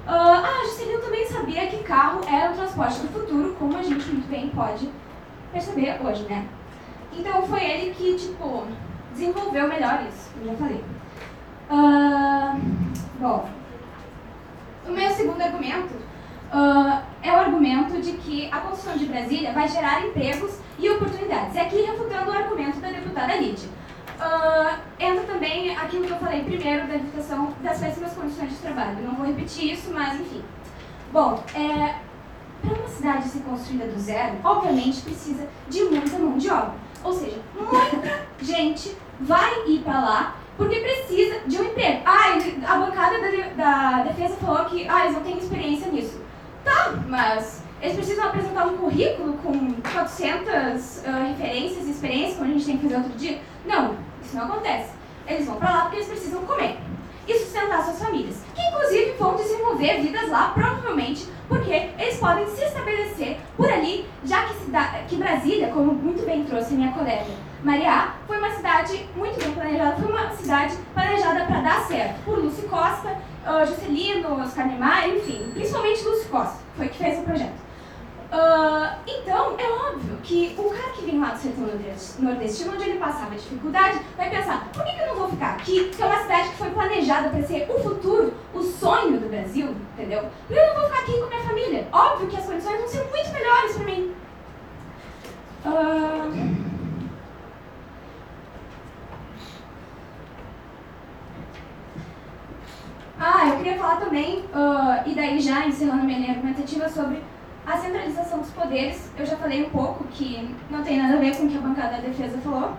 [0.10, 4.08] Uh, ah, Juscelino também sabia que carro era o transporte do futuro, como a gente
[4.08, 4.90] muito bem pode
[5.52, 6.48] perceber hoje, né?
[7.14, 8.66] Então foi ele que, tipo,
[9.12, 10.84] desenvolveu melhor isso, como já falei.
[11.70, 12.60] Uh,
[13.20, 13.50] bom,
[14.88, 19.68] o meu segundo argumento uh, é o argumento de que a construção de Brasília vai
[19.68, 21.54] gerar empregos e oportunidades.
[21.54, 23.70] E aqui refutando o argumento da deputada Lídia.
[24.20, 29.02] Uh, entra também aquilo que eu falei primeiro da educação das péssimas condições de trabalho.
[29.02, 30.44] Não vou repetir isso, mas enfim.
[31.14, 31.96] Bom, é,
[32.62, 36.74] para uma cidade ser construída do zero, obviamente precisa de muita mão de obra.
[37.02, 42.02] Ou seja, muita gente vai ir para lá porque precisa de um emprego.
[42.06, 46.22] Ah, a bancada da, da defesa falou que ah, eles não têm experiência nisso.
[46.66, 52.54] Tá, mas eles precisam apresentar um currículo com 400 uh, referências e experiências, como a
[52.54, 53.40] gente tem que fazer outro dia?
[53.66, 54.90] Não, isso não acontece.
[55.28, 56.78] Eles vão para lá porque eles precisam comer.
[57.28, 62.64] e sustentar suas famílias, que inclusive vão desenvolver vidas lá, provavelmente, porque eles podem se
[62.64, 64.56] estabelecer por ali, já que,
[65.08, 67.28] que Brasília, como muito bem trouxe minha colega
[67.64, 72.40] Maria, foi uma cidade muito bem planejada, foi uma cidade planejada para dar certo, por
[72.40, 77.59] Lúcio Costa, uh, Juscelino, Oscar Niemeyer, enfim, principalmente Lúcio Costa, foi que fez o projeto.
[79.50, 81.70] Então, é óbvio que o cara que vem lá do setor
[82.20, 85.90] nordestino, onde ele passava dificuldade, vai pensar: por que, que eu não vou ficar aqui,
[85.90, 89.76] que é uma cidade que foi planejada para ser o futuro, o sonho do Brasil,
[89.94, 90.22] entendeu?
[90.48, 91.88] Por que eu não vou ficar aqui com minha família?
[91.92, 94.14] Óbvio que as condições vão ser muito melhores para mim.
[95.66, 96.70] Uh...
[103.22, 107.22] Ah, eu queria falar também, uh, e daí já encerrando minha linha argumentativa, sobre
[107.66, 111.36] a centralização dos poderes, eu já falei um pouco que não tem nada a ver
[111.36, 112.74] com o que a bancada da defesa falou.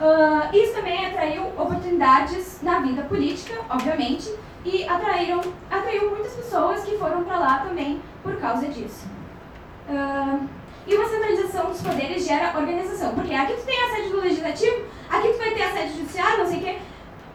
[0.00, 4.34] Uh, isso também atraiu oportunidades na vida política, obviamente,
[4.64, 9.06] e atraíram, atraiu muitas pessoas que foram para lá também por causa disso.
[9.88, 10.48] Uh,
[10.86, 14.84] e uma centralização dos poderes gera organização, porque aqui tu tem a sede do legislativo,
[15.08, 16.78] aqui tu vai ter a sede judiciária, não sei o quê.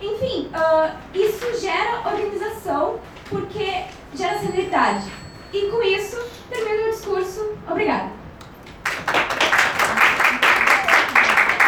[0.01, 2.99] Enfim, uh, isso gera organização
[3.29, 5.24] porque gera celeridade.
[5.53, 6.17] E com isso,
[6.49, 7.53] termino meu discurso.
[7.69, 8.11] Obrigada.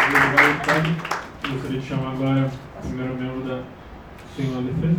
[0.06, 1.18] Obrigado, Ricardo.
[1.52, 3.62] Gostaria de chamar agora o primeiro membro da
[4.36, 4.98] Senhora Defesa.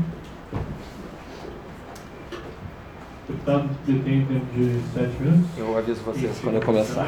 [3.27, 5.57] Deputado detém tempo de sete minutos.
[5.57, 7.05] Eu aviso vocês quando eu começar.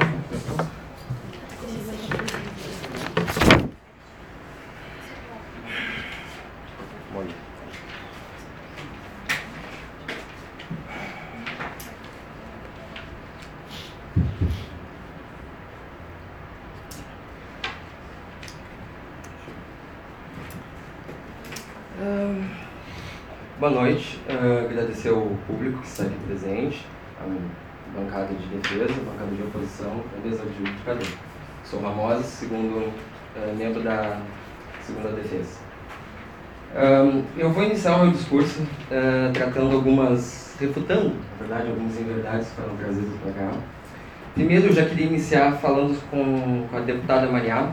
[23.62, 26.84] Boa noite, uh, agradecer ao público que está aqui presente,
[27.20, 31.08] a bancada de defesa, a bancada de oposição, a mesa de judicador.
[31.64, 34.20] Sou Ramoses, segundo uh, membro da
[34.82, 35.60] segunda defesa.
[36.76, 42.50] Um, eu vou iniciar o meu discurso uh, tratando algumas, refutando, na verdade, algumas inverdades
[42.50, 43.52] que foram trazidas para cá.
[44.34, 47.70] Primeiro, eu já queria iniciar falando com, com a deputada Maria,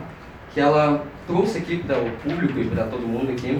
[0.53, 3.57] que ela trouxe aqui para o público e para todo mundo aqui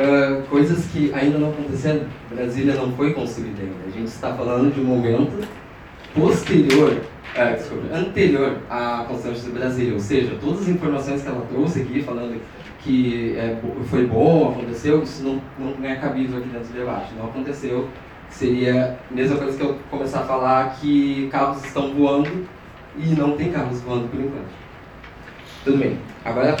[0.00, 2.02] uh, coisas que ainda não aconteceram.
[2.30, 3.86] Brasília não foi construída ainda.
[3.86, 5.46] A gente está falando de um momento
[6.14, 9.94] posterior, uh, desculpa, anterior à construção de Brasília.
[9.94, 12.40] Ou seja, todas as informações que ela trouxe aqui, falando
[12.82, 13.58] que é,
[13.90, 17.14] foi bom, aconteceu, isso não, não é cabível aqui dentro do debate.
[17.14, 17.88] Não aconteceu.
[18.30, 22.46] Seria a mesma coisa que eu começar a falar que carros estão voando
[22.96, 24.69] e não tem carros voando por enquanto.
[25.62, 25.98] Tudo bem.
[26.24, 26.56] Agora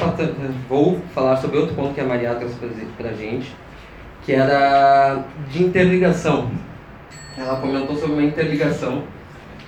[0.68, 2.56] vou falar sobre outro ponto que a Maria trouxe
[2.98, 3.50] para a gente,
[4.26, 6.50] que era de interligação.
[7.34, 9.04] Ela comentou sobre uma interligação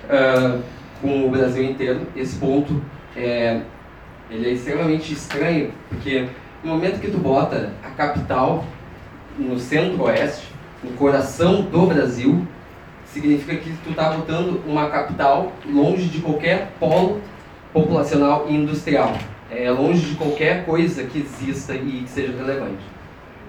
[0.05, 0.61] uh,
[1.01, 2.01] com o Brasil inteiro.
[2.15, 2.79] Esse ponto
[3.17, 3.61] é,
[4.29, 6.27] ele é extremamente estranho, porque
[6.63, 8.63] no momento que tu bota a capital
[9.39, 10.47] no centro-oeste,
[10.83, 12.45] no coração do Brasil,
[13.07, 17.19] significa que tu está botando uma capital longe de qualquer polo
[17.73, 19.13] populacional e industrial.
[19.49, 22.83] É longe de qualquer coisa que exista e que seja relevante.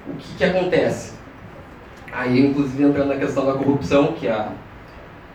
[0.09, 1.15] O que, que acontece?
[2.13, 4.53] Aí, inclusive, entrando na questão da corrupção, que a,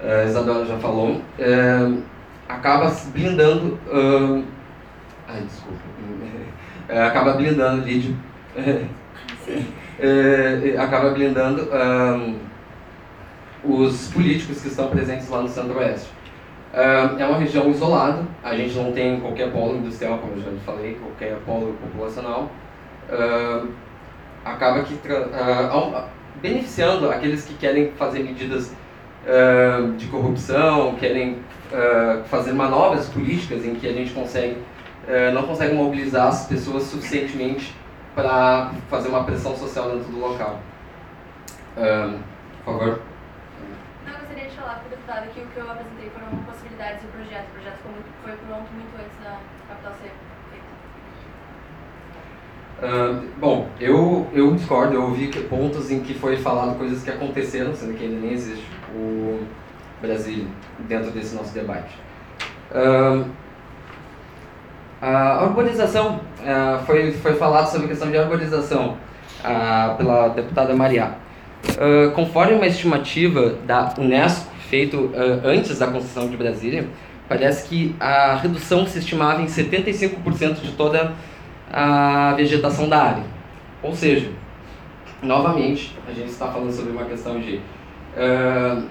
[0.01, 1.91] a Isadora já falou, é,
[2.47, 3.79] acaba blindando.
[3.87, 4.43] Uh,
[5.27, 5.79] ai, desculpa.
[6.91, 8.15] É, acaba blindando ali de.
[9.99, 12.39] É, acaba blindando um,
[13.63, 16.09] os políticos que estão presentes lá no Centro-Oeste.
[16.71, 20.51] Uh, é uma região isolada, a gente não tem qualquer polo industrial, como eu já
[20.63, 22.51] falei, qualquer polo populacional.
[23.09, 23.69] Uh,
[24.45, 26.03] acaba que uh,
[26.39, 28.73] beneficiando aqueles que querem fazer medidas
[29.97, 31.39] de corrupção, querem
[32.25, 34.57] fazer manobras políticas em que a gente consegue
[35.33, 37.75] não consegue mobilizar as pessoas suficientemente
[38.15, 40.61] para fazer uma pressão social dentro do local.
[42.63, 43.08] por favor
[44.59, 47.45] falar para o deputado que o que eu apresentei foram possibilidades do projeto.
[47.47, 50.11] O projeto foi, muito, foi pronto muito antes da capital ser.
[52.81, 57.75] Uh, bom, eu, eu discordo, eu ouvi pontos em que foi falado coisas que aconteceram,
[57.75, 59.43] sendo que ainda nem existe o
[60.01, 60.47] Brasil
[60.87, 61.93] dentro desse nosso debate.
[62.71, 63.25] Uh,
[65.01, 68.97] a urbanização, uh, foi, foi falado sobre a questão de urbanização
[69.97, 71.15] pela deputada Maria.
[72.13, 76.87] conforme uma estimativa da Unesco, feito uh, antes da construção de Brasília,
[77.27, 81.13] parece que a redução se estimava em 75% de toda
[81.71, 83.23] a vegetação da área.
[83.81, 84.31] Ou seja,
[85.21, 88.83] novamente, a gente está falando sobre uma questão de uh,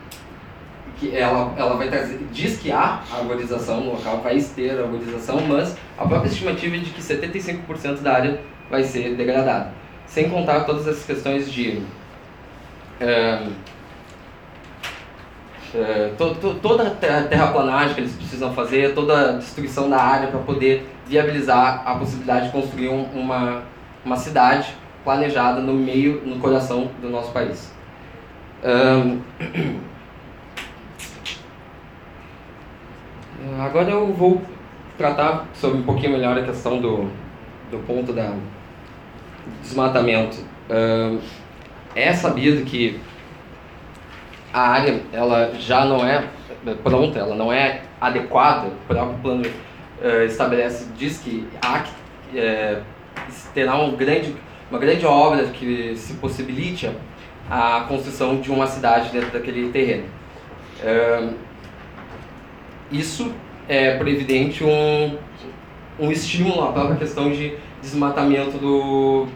[0.98, 5.76] que ela, ela vai trazer, diz que há arborização no local, vai ter arborização, mas
[5.96, 9.72] a própria estimativa é de que 75% da área vai ser degradada.
[10.06, 11.82] Sem contar todas essas questões de
[13.00, 13.52] uh,
[16.16, 20.88] to, toda a terraplanagem que eles precisam fazer, toda a destruição da área para poder
[21.06, 23.62] viabilizar a possibilidade de construir um, uma,
[24.04, 27.72] uma cidade planejada no meio, no coração do nosso país.
[28.64, 29.20] Um,
[33.60, 34.42] agora eu vou
[34.96, 37.10] tratar sobre um pouquinho melhor a questão do,
[37.70, 38.34] do ponto da
[39.62, 40.38] desmatamento.
[40.68, 41.20] Um,
[41.94, 43.00] é sabido que
[44.52, 46.24] a área ela já não é
[46.82, 52.82] pronta, ela não é adequada, o próprio plano uh, estabelece, diz que há, uh,
[53.54, 54.34] terá um grande,
[54.70, 56.90] uma grande obra que se possibilite
[57.50, 60.04] a construção de uma cidade dentro daquele terreno.
[60.82, 61.34] Uh,
[62.90, 63.32] isso
[63.68, 65.18] é, por evidente, um,
[65.98, 69.26] um estímulo à própria questão de desmatamento do,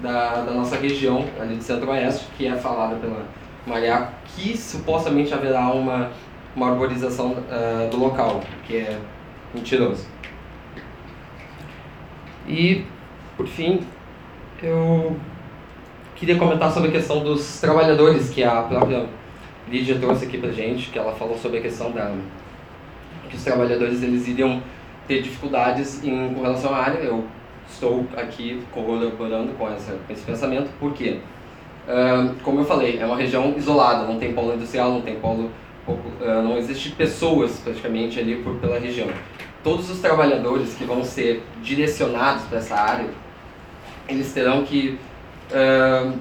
[0.00, 3.24] da, da nossa região, ali de Centro-Oeste, que é falada pela
[3.66, 6.10] Maria, que supostamente haverá uma,
[6.54, 8.98] uma arborização uh, do local, que é
[9.54, 10.06] mentiroso.
[12.46, 12.84] E,
[13.36, 13.80] por fim,
[14.62, 15.16] eu
[16.16, 19.06] queria comentar sobre a questão dos trabalhadores, que a própria
[19.68, 22.14] Lídia trouxe aqui pra gente, que ela falou sobre a questão da
[23.28, 24.62] que os trabalhadores eles iriam
[25.08, 26.98] ter dificuldades em com relação à área.
[26.98, 27.24] Eu
[27.68, 31.20] estou aqui colaborando com, essa, com esse pensamento, porque,
[31.88, 35.50] uh, como eu falei, é uma região isolada, não tem polo industrial, não tem polo,
[35.86, 39.08] uh, não existe pessoas praticamente ali por, pela região.
[39.62, 43.08] Todos os trabalhadores que vão ser direcionados para essa área,
[44.08, 44.98] eles terão que
[45.50, 46.12] uh,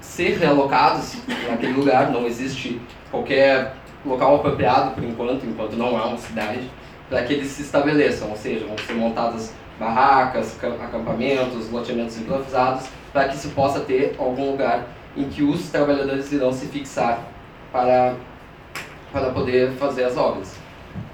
[0.00, 1.16] ser realocados
[1.48, 3.74] naquele lugar, não existe qualquer
[4.04, 6.70] local apropriado por enquanto, enquanto não há uma cidade,
[7.08, 13.28] para que eles se estabeleçam, ou seja, vão ser montadas barracas, acampamentos, loteamentos improvisados, para
[13.28, 14.86] que se possa ter algum lugar
[15.16, 17.24] em que os trabalhadores irão se fixar
[17.72, 18.14] para,
[19.12, 20.56] para poder fazer as obras.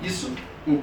[0.02, 0.32] Isso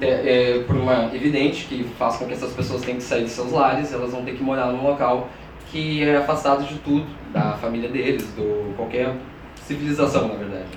[0.00, 3.52] é, por uma evidente que faz com que essas pessoas tenham que sair de seus
[3.52, 5.28] lares, elas vão ter que morar num local
[5.70, 9.14] que é afastado de tudo, da família deles, do qualquer
[9.56, 10.68] civilização, na verdade.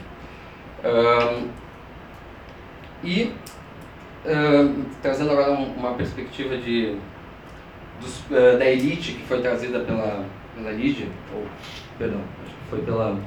[0.83, 1.47] Um,
[3.03, 3.31] e
[4.25, 6.97] um, trazendo agora uma perspectiva de,
[7.99, 10.25] dos, uh, da elite que foi trazida pela,
[10.55, 11.45] pela Lídia, ou,
[11.97, 12.21] perdão,
[12.69, 13.17] foi pela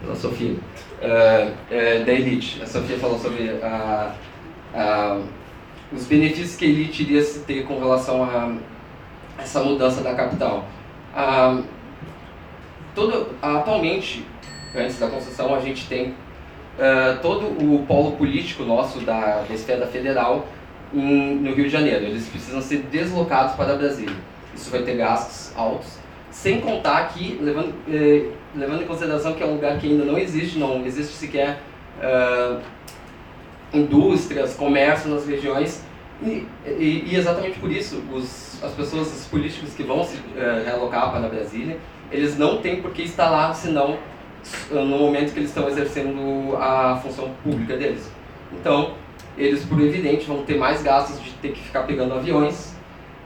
[0.00, 2.62] pela Sofia, uh, uh, da elite.
[2.62, 4.14] A Sofia falou sobre a,
[4.74, 5.20] a,
[5.92, 8.54] os benefícios que a elite iria se ter com relação a
[9.38, 10.66] essa mudança da capital.
[11.14, 11.64] Uh,
[12.94, 14.26] todo, atualmente,
[14.74, 16.14] antes da construção, a gente tem
[17.20, 20.48] todo o polo político nosso da, da esfera federal
[20.94, 22.04] em, no Rio de Janeiro.
[22.04, 24.16] Eles precisam ser deslocados para Brasília.
[24.54, 29.46] Isso vai ter gastos altos sem contar que, levando, eh, levando em consideração que é
[29.46, 31.60] um lugar que ainda não existe, não existe sequer
[31.98, 32.60] uh,
[33.72, 35.84] indústrias, comércio nas regiões,
[36.22, 40.64] e, e, e, exatamente por isso os, as pessoas, os políticos que vão se uh,
[40.64, 41.78] realocar para Brasília,
[42.12, 43.98] eles não têm por que estar lá, senão
[44.70, 48.10] no momento que eles estão exercendo a função pública deles.
[48.52, 48.94] Então,
[49.40, 52.74] eles, por evidente, vão ter mais gastos de ter que ficar pegando aviões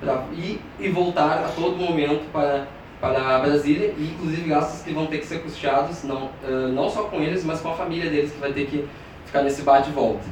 [0.00, 2.66] para ir e voltar a todo momento para
[3.00, 7.02] para Brasília e inclusive gastos que vão ter que ser custeados não, uh, não só
[7.02, 8.86] com eles, mas com a família deles que vai ter que
[9.26, 10.24] ficar nesse bate e volta.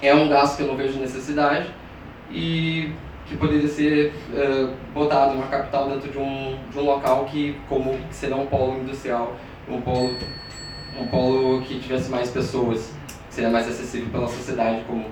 [0.00, 1.66] É um gasto que eu não vejo necessidade
[2.30, 2.92] e
[3.26, 7.98] que poderia ser uh, botado numa capital dentro de um, de um local que como
[8.10, 9.34] será um polo industrial,
[9.68, 10.14] um polo,
[11.00, 12.92] um polo que tivesse mais pessoas,
[13.32, 15.06] seria mais acessível pela sociedade como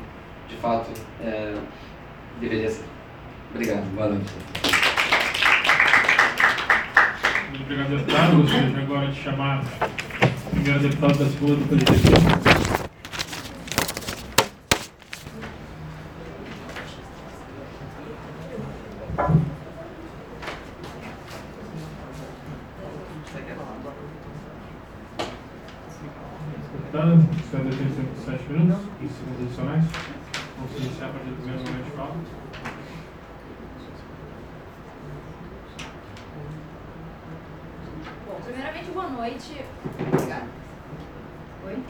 [0.46, 0.90] de fato
[1.22, 1.54] é,
[2.38, 2.84] deveria ser.
[3.54, 4.30] Obrigado, boa noite.
[7.62, 8.36] Obrigado, deputado.
[8.42, 9.64] Gostaria agora de chamar
[10.46, 12.60] o primeiro deputado da segunda do PDT.
[26.72, 27.90] Deputado, senhor detém
[28.24, 29.84] 7 minutos e segundos adicionais.
[30.56, 32.14] Vamos iniciar a partir do primeiro momento de fala.
[38.44, 39.64] Primeiramente, boa noite.
[39.98, 40.46] Obrigada.
[41.66, 41.82] Oi?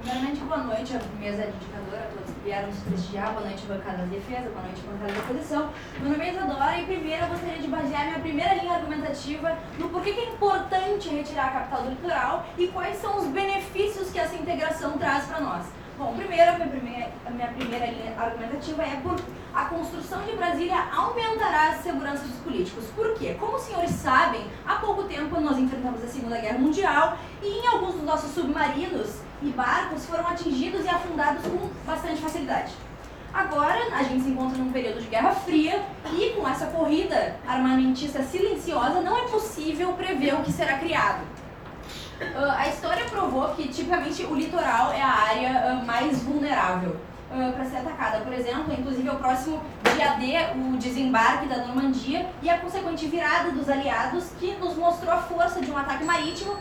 [0.00, 3.32] Primeiramente, boa noite à mesa de indicadora, a todos que vieram nos prestigiar.
[3.32, 5.70] Boa noite, bancada da defesa, boa noite, bancada da oposição.
[5.98, 9.88] Meu nome é Isadora e primeiro eu gostaria de basear minha primeira linha argumentativa no
[9.88, 14.20] porquê que é importante retirar a capital do litoral e quais são os benefícios que
[14.20, 15.66] essa integração traz para nós.
[15.98, 19.20] Bom, primeiro, a minha primeira, a minha primeira linha argumentativa é por
[19.52, 22.84] a construção de Brasília aumentará a segurança dos políticos.
[22.94, 23.36] Por quê?
[23.38, 27.66] Como os senhores sabem, há pouco tempo nós enfrentamos a Segunda Guerra Mundial e em
[27.66, 32.72] alguns dos nossos submarinos e barcos foram atingidos e afundados com bastante facilidade.
[33.32, 38.22] Agora, a gente se encontra num período de Guerra Fria e com essa corrida armamentista
[38.22, 41.22] silenciosa, não é possível prever o que será criado.
[42.20, 46.96] Uh, a história provou que, tipicamente, o litoral é a área uh, mais vulnerável
[47.30, 48.18] uh, para ser atacada.
[48.18, 49.62] Por exemplo, inclusive, o próximo
[49.94, 55.14] dia D, o desembarque da Normandia e a consequente virada dos aliados, que nos mostrou
[55.14, 56.56] a força de um ataque marítimo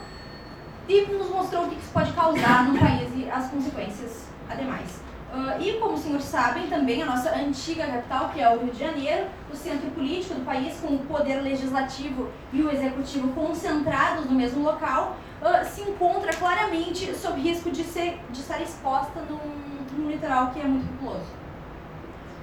[0.88, 5.09] e nos mostrou o que isso pode causar no país e as consequências ademais.
[5.32, 8.74] Uh, e como os senhores sabem, também a nossa antiga capital, que é o Rio
[8.74, 14.26] de Janeiro, o centro político do país, com o poder legislativo e o executivo concentrados
[14.26, 19.98] no mesmo local, uh, se encontra claramente sob risco de, ser, de estar exposta num,
[19.98, 21.30] num litoral que é muito populoso.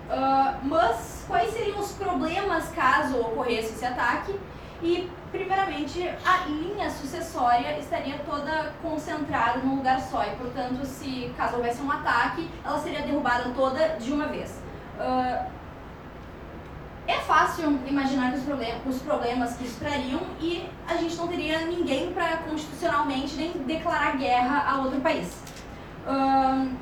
[0.08, 4.32] Uh, mas quais seriam os problemas caso ocorresse esse ataque?
[4.82, 10.24] E, primeiramente, a linha sucessória estaria toda concentrada num lugar só.
[10.24, 14.60] E, portanto, se caso houvesse um ataque, ela seria derrubada toda de uma vez.
[14.98, 15.56] Uh,
[17.06, 21.60] é fácil imaginar os, problem os problemas que isso trariam e a gente não teria
[21.60, 25.40] ninguém para constitucionalmente nem declarar guerra a outro país.
[26.04, 26.74] Uh,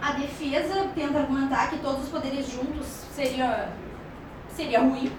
[0.00, 3.68] a defesa tenta argumentar que todos os poderes juntos seria,
[4.54, 5.10] seria ruim,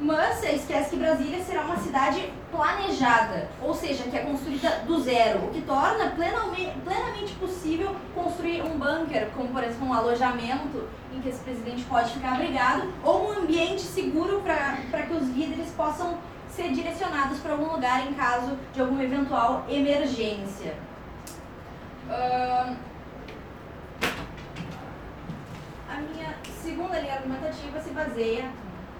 [0.00, 5.00] mas você esquece que Brasília será uma cidade planejada, ou seja, que é construída do
[5.00, 11.20] zero, o que torna plenamente, possível construir um bunker, como por exemplo um alojamento em
[11.20, 16.18] que esse presidente pode ficar abrigado, ou um ambiente seguro para que os líderes possam
[16.48, 20.74] ser direcionados para algum lugar em caso de alguma eventual emergência.
[22.08, 22.76] Uh,
[25.88, 28.50] a minha segunda linha argumentativa se baseia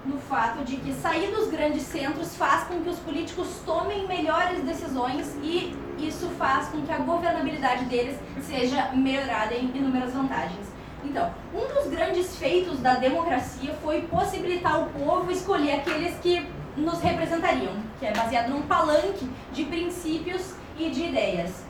[0.09, 4.63] no fato de que sair dos grandes centros faz com que os políticos tomem melhores
[4.63, 10.67] decisões e isso faz com que a governabilidade deles seja melhorada em inúmeras vantagens.
[11.03, 16.45] Então, um dos grandes feitos da democracia foi possibilitar o povo escolher aqueles que
[16.75, 21.63] nos representariam, que é baseado num palanque de princípios e de ideias.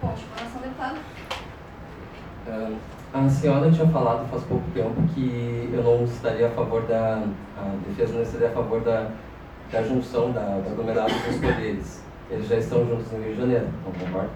[0.00, 0.98] Ponte, informação, deputado.
[2.48, 7.22] Um a senhora tinha falado faz pouco tempo que eu não estaria a favor da.
[7.56, 9.10] A defesa não estaria a favor da,
[9.70, 12.02] da junção, da, da aglomerado dos poderes.
[12.30, 14.30] Eles já estão juntos no Rio de Janeiro, não concorda?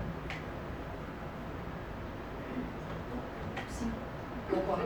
[3.68, 3.91] Sim,
[4.51, 4.85] concordo.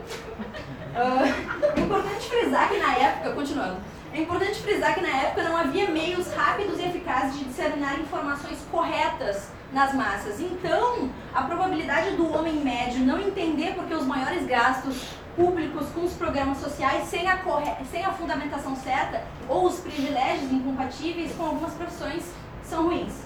[0.95, 3.77] Uh, importante frisar que na época, continuando,
[4.13, 8.57] é importante frisar que na época não havia meios rápidos e eficazes de disseminar informações
[8.71, 10.39] corretas nas massas.
[10.39, 16.13] Então, a probabilidade do homem médio não entender porque os maiores gastos públicos com os
[16.13, 17.69] programas sociais sem a, corre...
[17.91, 22.23] sem a fundamentação certa ou os privilégios incompatíveis com algumas profissões
[22.63, 23.25] são ruins.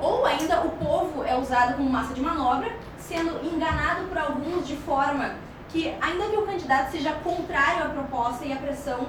[0.00, 4.76] Ou ainda o povo é usado como massa de manobra, sendo enganado por alguns de
[4.76, 5.36] forma
[5.68, 9.06] que, ainda que o candidato seja contrário à proposta e à pressão,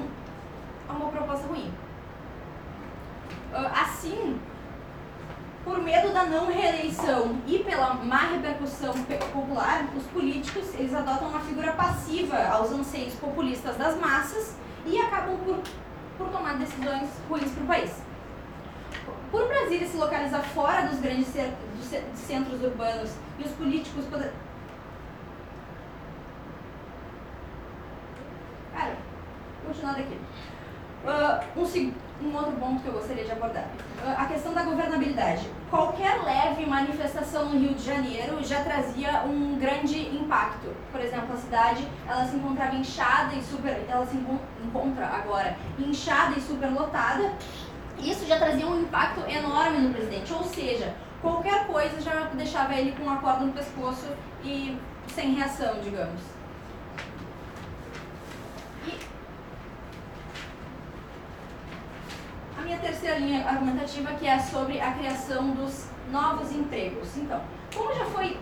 [0.88, 1.74] a uma proposta ruim.
[3.52, 4.40] Ah, assim,
[5.64, 8.94] por medo da não reeleição e pela má repercussão
[9.32, 14.56] popular, os políticos eles adotam uma figura passiva aos anseios populistas das massas
[14.86, 15.60] e acabam por,
[16.18, 17.92] por tomar decisões ruins para o país.
[19.32, 24.32] Por Brasília se localizar fora dos grandes dos centros urbanos e os políticos poder...
[28.74, 28.96] Cara,
[29.66, 30.20] continuando aqui.
[31.04, 33.68] Uh, um segundo um outro ponto que eu gostaria de abordar.
[34.18, 35.50] A questão da governabilidade.
[35.70, 40.76] Qualquer leve manifestação no Rio de Janeiro já trazia um grande impacto.
[40.92, 46.38] Por exemplo, a cidade ela se encontrava inchada e super, ela se encontra agora inchada
[46.38, 47.32] e superlotada.
[47.98, 50.34] Isso já trazia um impacto enorme no presidente.
[50.34, 54.08] Ou seja, qualquer coisa já deixava ele com uma corda no pescoço
[54.44, 56.39] e sem reação, digamos.
[63.12, 67.18] A minha terceira linha argumentativa, que é sobre a criação dos novos empregos.
[67.18, 67.42] Então,
[67.74, 68.38] como já foi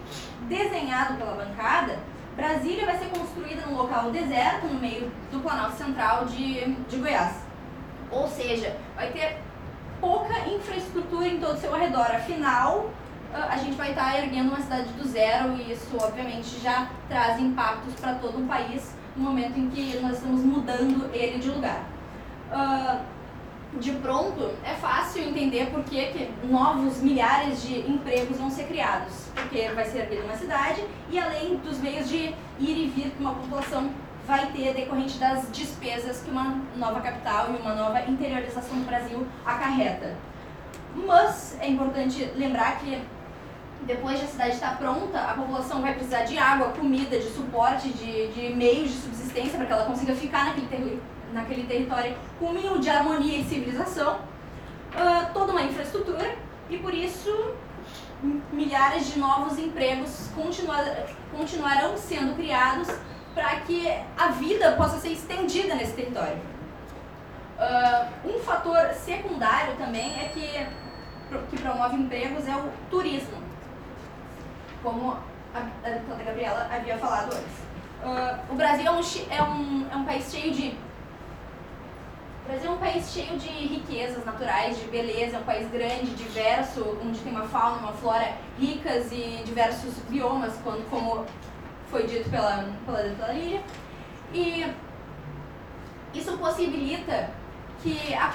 [0.47, 1.99] desenhado pela bancada,
[2.35, 7.35] Brasília vai ser construída num local deserto, no meio do Planalto Central de, de Goiás.
[8.11, 9.41] Ou seja, vai ter
[9.99, 12.05] pouca infraestrutura em todo o seu arredor.
[12.05, 12.89] Afinal,
[13.33, 17.39] ah, a gente vai estar erguendo uma cidade do zero e isso, obviamente, já traz
[17.39, 21.83] impactos para todo o país no momento em que nós estamos mudando ele de lugar.
[22.51, 23.01] Ah,
[23.79, 29.27] de pronto, é fácil entender por que, que novos milhares de empregos vão ser criados.
[29.33, 33.19] Porque vai ser erguida uma cidade e além dos meios de ir e vir que
[33.19, 33.91] uma população
[34.25, 39.25] vai ter decorrente das despesas que uma nova capital e uma nova interiorização do Brasil
[39.45, 40.15] acarreta.
[40.93, 43.01] Mas é importante lembrar que
[43.83, 47.89] depois de a cidade estar pronta, a população vai precisar de água, comida, de suporte,
[47.89, 50.99] de, de meios de subsistência para que ela consiga ficar naquele, ter
[51.37, 56.35] naquele território com um de harmonia e civilização, uh, toda uma infraestrutura
[56.69, 57.55] e por isso
[58.51, 60.83] milhares de novos empregos continuar,
[61.31, 62.87] continuarão sendo criados
[63.35, 66.39] para que a vida possa ser estendida nesse território.
[67.59, 73.37] Uh, um fator secundário também é que, que promove empregos é o turismo,
[74.81, 75.17] como
[75.53, 77.67] a, a deputada Gabriela havia falado antes.
[78.03, 80.86] Uh, o Brasil é um, é, um, é um país cheio de
[82.47, 86.97] Brasil é um país cheio de riquezas naturais, de beleza, é um país grande, diverso,
[87.03, 91.25] onde tem uma fauna, uma flora ricas e diversos biomas, quando, como
[91.91, 93.61] foi dito pela, pela doutora Lídia.
[94.33, 94.65] E
[96.13, 97.29] isso possibilita
[97.83, 98.33] que a,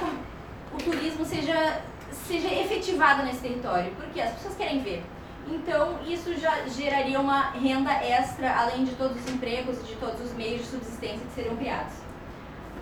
[0.75, 1.81] o turismo seja,
[2.13, 5.03] seja efetivado nesse território, porque as pessoas querem ver.
[5.49, 10.21] Então, isso já geraria uma renda extra, além de todos os empregos e de todos
[10.21, 11.95] os meios de subsistência que seriam criados.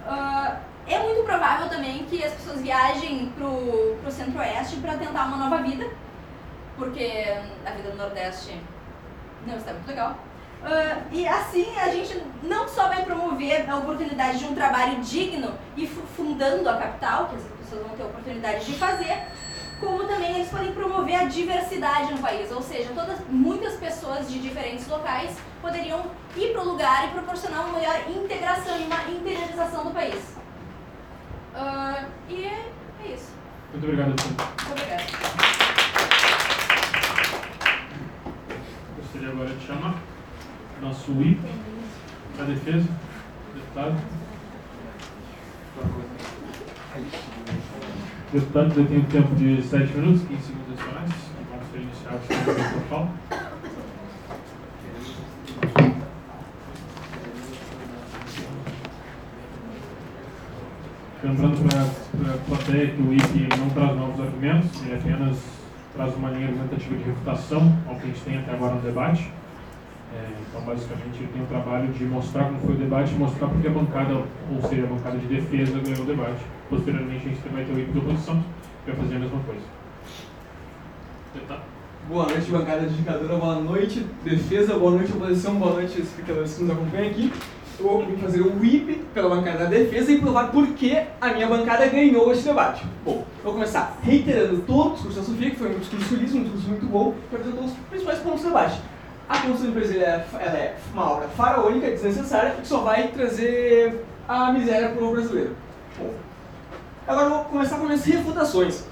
[0.04, 5.36] Uh, é muito provável também que as pessoas viajem pro, pro centro-oeste para tentar uma
[5.36, 5.88] nova vida,
[6.76, 7.26] porque
[7.64, 8.60] a vida no nordeste
[9.46, 10.16] não está muito legal.
[10.62, 15.54] Uh, e assim a gente não só vai promover a oportunidade de um trabalho digno
[15.76, 19.22] e fundando a capital, que as pessoas vão ter oportunidade de fazer,
[19.80, 24.38] como também eles podem promover a diversidade no país, ou seja, todas, muitas pessoas de
[24.38, 26.04] diferentes locais poderiam
[26.36, 30.40] ir para o lugar e proporcionar uma maior integração e uma interiorização do país.
[31.54, 32.70] Uh, e é,
[33.04, 33.32] é, isso.
[33.72, 34.08] Muito obrigado.
[34.08, 35.02] Muito obrigada.
[38.98, 39.94] Gostaria agora de chamar
[40.80, 41.40] nosso IP
[42.38, 42.88] da defesa,
[43.54, 44.00] deputado.
[48.32, 51.10] Deputado, eu tenho tempo de 7 minutos, 15 segundos adicionais.
[52.04, 53.19] Vamos com o protocolo.
[61.22, 65.36] Lembrando para a plateia que o IP não traz novos argumentos, ele apenas
[65.94, 69.30] traz uma linha argumentativa de refutação ao que a gente tem até agora no debate.
[70.14, 73.68] É, então, basicamente, ele tem o trabalho de mostrar como foi o debate mostrar porque
[73.68, 76.40] a bancada, ou seja, a bancada de defesa, ganhou o debate.
[76.70, 78.44] Posteriormente, a gente vai ter o IP da oposição,
[78.84, 79.62] que vai fazer a mesma coisa.
[82.08, 86.70] Boa noite, bancada indicadora, boa noite, defesa, boa noite, oposição, boa noite, espectadores que nos
[86.70, 87.30] acompanham aqui
[87.82, 91.86] vou fazer o whip pela bancada da defesa e provar por que a minha bancada
[91.86, 92.84] ganhou esse debate.
[93.04, 96.42] Bom, vou começar reiterando todo o discurso da Sofia, que foi um discurso feliz, um
[96.42, 98.80] discurso muito bom, que apresentou os principais pontos do debate.
[99.28, 104.90] A Constituição Brasileira ela é uma obra faraônica, desnecessária, que só vai trazer a miséria
[104.90, 105.56] para o brasileiro.
[105.98, 106.10] Bom,
[107.06, 108.84] agora vou começar com minhas refutações.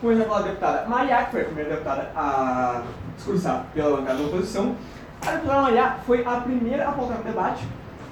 [0.00, 2.82] Começar pela deputada Maria, que foi a primeira deputada a
[3.16, 4.74] discursar pela bancada da oposição.
[5.26, 7.64] A deputada Maria foi a primeira a apontar no debate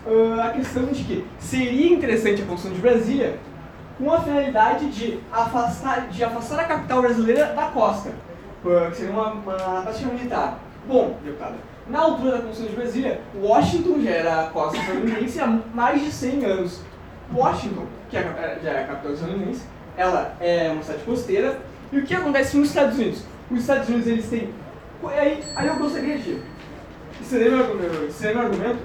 [0.07, 3.39] uh, a questão de que seria interessante a Constituição de Brasília
[3.99, 8.11] com a finalidade de afastar, de afastar a capital brasileira da costa,
[8.65, 10.59] uh, que seria uma, uma tática militar.
[10.87, 15.47] Bom, deputada, na altura da Constituição de Brasília, Washington já era a costa estadunidense há
[15.75, 16.81] mais de 100 anos.
[17.33, 19.63] Washington, que é, já é a capital estadunidense,
[19.97, 21.59] ela é uma cidade costeira.
[21.93, 23.23] E o que acontece nos Estados Unidos?
[23.51, 24.53] Os Estados Unidos eles têm.
[25.05, 26.43] Aí, aí eu gostaria de
[27.21, 28.79] estender meu, meu argumento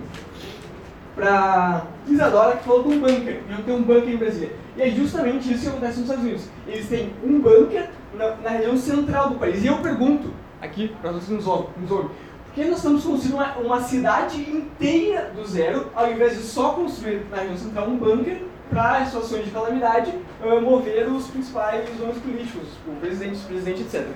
[1.15, 3.41] para Isadora, que falou de um bunker.
[3.49, 4.51] Eu tenho um bunker em Brasília.
[4.75, 6.49] E é justamente isso que acontece nos Estados Unidos.
[6.67, 9.63] Eles têm um bunker na, na região central do país.
[9.63, 12.11] E eu pergunto, aqui, para vocês nos ouvem, por
[12.53, 17.25] que nós estamos construindo uma, uma, cidade inteira do zero, ao invés de só construir
[17.29, 22.69] na região central um bunker para, situações de calamidade, uh, mover os principais nomes políticos,
[22.87, 24.07] o presidente, o presidente, etc.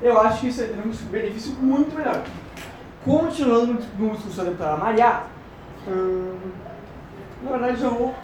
[0.00, 2.22] Eu acho que isso é um benefício muito melhor.
[3.04, 5.22] Continuando no discurso da deputada Maria,
[5.88, 6.36] Hum,
[7.42, 8.14] na verdade, vou.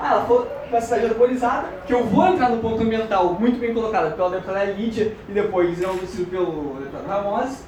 [0.00, 3.74] Ah, ela foi uma cidade arborizada, que eu vou entrar no ponto ambiental muito bem
[3.74, 7.62] colocado pela deputada Lídia e depois eu vestido pelo deputado Ramos.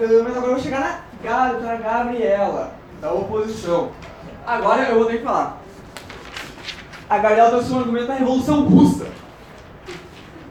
[0.00, 3.90] Hum, mas agora eu vou chegar na deputada Gabriela, da oposição.
[4.46, 5.58] Agora eu vou ter que falar.
[7.10, 9.06] A Gabriela trouxe um argumento da Revolução Russa.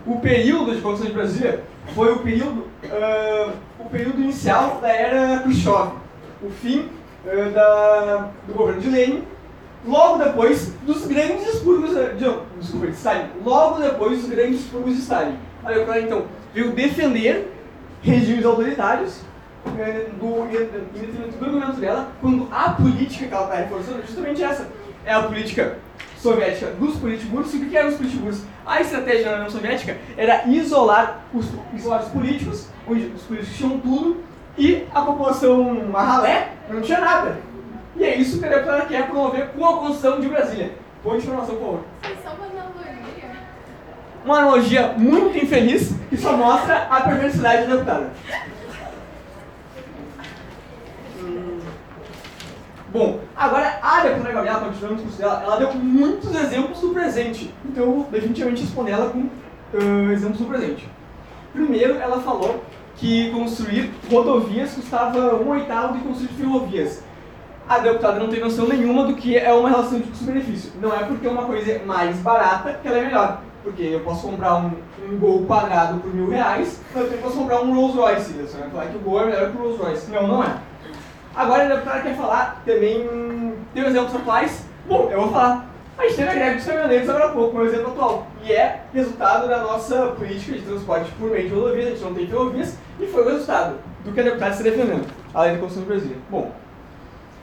[0.06, 1.64] o período de construção de Brasília
[1.94, 3.52] foi o período, uh,
[3.88, 5.94] o período inicial da era Khrushchev,
[6.44, 6.90] o fim
[7.26, 9.24] uh, da, do governo de Lenin,
[9.86, 15.02] logo depois dos grandes expurgos de, desculpa, de Stalin, logo depois dos grandes expurgos de
[15.02, 15.38] Stalin.
[15.64, 17.54] Aí o então veio defender
[18.02, 19.22] regimes autoritários
[20.20, 24.44] do, em detrimento do argumento dela, quando a política que ela está reforçando é justamente
[24.44, 24.68] essa.
[25.06, 25.78] É a política
[26.22, 27.54] soviética dos politburos.
[27.54, 28.42] E o que eram os politburos?
[28.66, 33.80] A estratégia da União Soviética era isolar os, isolar os políticos, onde os políticos tinham
[33.80, 34.24] tudo,
[34.58, 37.38] e a população marralé não tinha nada.
[37.96, 40.72] E é isso que a deputada quer promover com a construção de Brasília.
[41.04, 41.84] Ponte de informação, por favor.
[42.04, 43.32] Uma analogia.
[44.26, 48.12] Uma analogia muito infeliz que só mostra a perversidade da deputada.
[52.92, 56.90] Bom, agora a área para Gabriela, continuando o discurso dela, ela deu muitos exemplos do
[56.90, 57.54] presente.
[57.66, 60.90] Então eu vou definitivamente responder ela com uh, exemplos do presente.
[61.52, 62.64] Primeiro, ela falou
[62.96, 67.04] que construir rodovias custava um oitavo de construir ferrovias.
[67.68, 70.72] A deputada não tem noção nenhuma do que é uma relação de custo-benefício.
[70.82, 73.42] Não é porque uma coisa é mais barata que ela é melhor.
[73.62, 74.72] Porque eu posso comprar um,
[75.06, 78.32] um Gol quadrado por mil reais, mas eu posso comprar um Rolls Royce.
[78.34, 80.10] Você vai falar que o Gol é melhor que o Rolls Royce.
[80.10, 80.56] Não, não é.
[81.38, 84.66] Agora a deputada quer falar também, tem exemplos atuais.
[84.88, 85.68] Bom, eu vou falar.
[85.96, 88.28] A gente teve a greve dos caminhoneiros agora há pouco, um exemplo atual.
[88.44, 92.14] E é resultado da nossa política de transporte por meio de rodovias, a gente não
[92.16, 95.84] tem ferrovias, e foi o resultado do que a deputada está defendendo, além da Constituição
[95.84, 96.18] do Brasil.
[96.28, 96.52] Bom,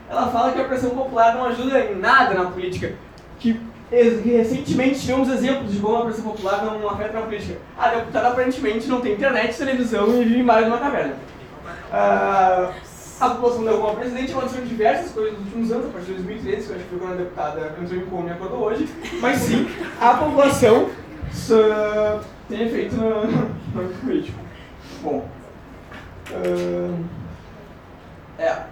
[0.09, 2.93] ela fala que a pressão popular não ajuda em nada na política,
[3.39, 7.59] que recentemente tivemos exemplos de como a pressão popular não afeta na política.
[7.77, 11.13] A deputada aparentemente não tem internet, televisão e vive mais numa caverna.
[11.91, 12.73] Uh,
[13.19, 16.67] a população deu como presidente aconteceram diversas coisas nos últimos anos, a partir de 2013,
[16.67, 18.89] que eu acho que foi quando a deputada entrou em coma e acordou hoje,
[19.21, 19.67] mas sim,
[20.01, 20.89] a população
[22.49, 24.37] tem efeito no, político.
[25.01, 25.29] Bom,
[26.31, 27.05] uh,
[28.37, 28.63] é,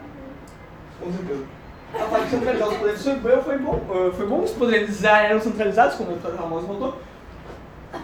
[1.00, 1.46] com certeza.
[1.94, 5.40] A parte centralizar os poderes foi bom, foi bom, uh, foi bom os poderes eram
[5.40, 7.02] centralizados, como o deputado Ramos votou,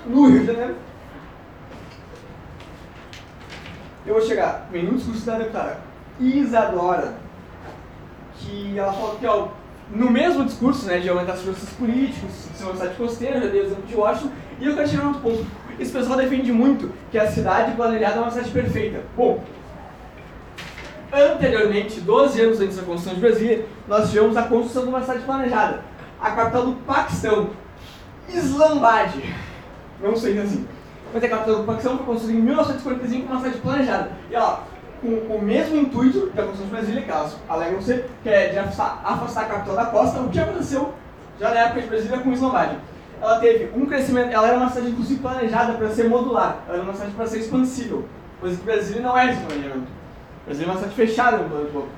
[0.05, 0.75] no Rio de Janeiro.
[4.05, 5.88] Eu vou chegar, vem no discurso da deputada
[6.19, 7.15] Isadora,
[8.37, 9.47] que ela falou que ó,
[9.91, 13.61] no mesmo discurso né, de aumentar os recursos políticos, de uma cidade costeira, já dei
[13.61, 15.45] o exemplo de Washington, e eu quero chegar outro ponto.
[15.79, 19.01] Esse pessoal defende muito que a cidade planejada é uma cidade perfeita.
[19.15, 19.41] Bom,
[21.11, 25.21] anteriormente, 12 anos antes da construção de Brasília, nós tivemos a construção de uma cidade
[25.21, 25.83] planejada.
[26.19, 27.51] A capital do Paquistão,
[28.27, 29.13] Islambad.
[30.01, 30.67] Não sei assim.
[31.13, 34.11] Mas a capital do Paquistão foi construída em 1945 uma cidade planejada.
[34.29, 34.67] E ela
[35.01, 39.01] com o mesmo intuito da Constituição de Brasília, elas alegam ser, que é de afastar,
[39.03, 40.93] afastar a capital da costa, o que aconteceu
[41.39, 42.75] já na época de Brasília com Islambad.
[43.21, 46.83] Ela teve um crescimento, ela era uma cidade inclusive planejada para ser modular, ela era
[46.83, 48.05] uma cidade para ser expansível,
[48.39, 49.87] coisa que Brasília não é esse planejamento.
[50.45, 51.89] Brasília é uma cidade fechada no plano de volta.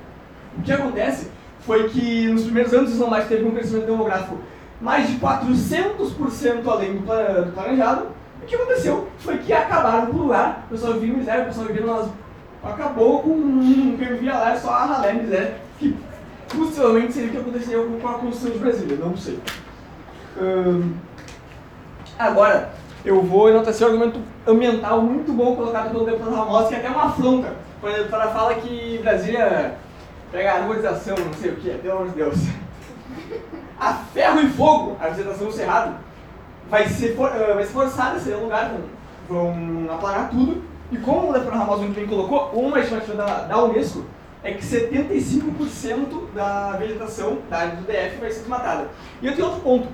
[0.58, 1.30] O que acontece
[1.60, 4.38] foi que nos primeiros anos Islambad teve um crescimento demográfico
[4.80, 8.08] mais de 400% além do planejado,
[8.42, 11.66] o que aconteceu foi que acabaram com o lugar, o pessoal vivia miséria, o pessoal
[11.66, 12.08] vivia nas
[12.62, 15.96] acabou com um que via lá, é só a ralé miséria, que
[16.48, 19.38] possivelmente seria o que aconteceu com a Constituição de Brasília, não sei.
[20.40, 20.94] Hum,
[22.18, 22.70] agora,
[23.04, 26.88] eu vou enaltecer um argumento ambiental muito bom colocado pelo deputado Ramos, que é até
[26.88, 29.74] uma afronta, quando deputada fala que Brasília
[30.30, 32.36] pega a arborização, não sei o que, pelo amor de Deus.
[33.78, 35.96] A ferro e fogo, a vegetação do Cerrado,
[36.70, 38.72] vai ser, for, uh, vai ser forçada a ser um lugar,
[39.28, 40.62] vão, vão aplanar tudo,
[40.92, 44.04] e como o Defran Ramos muito bem colocou, uma estimativa da, da Unesco
[44.44, 48.88] é que 75% da vegetação da área do DF vai ser desmatada.
[49.22, 49.88] E eu tenho outro ponto.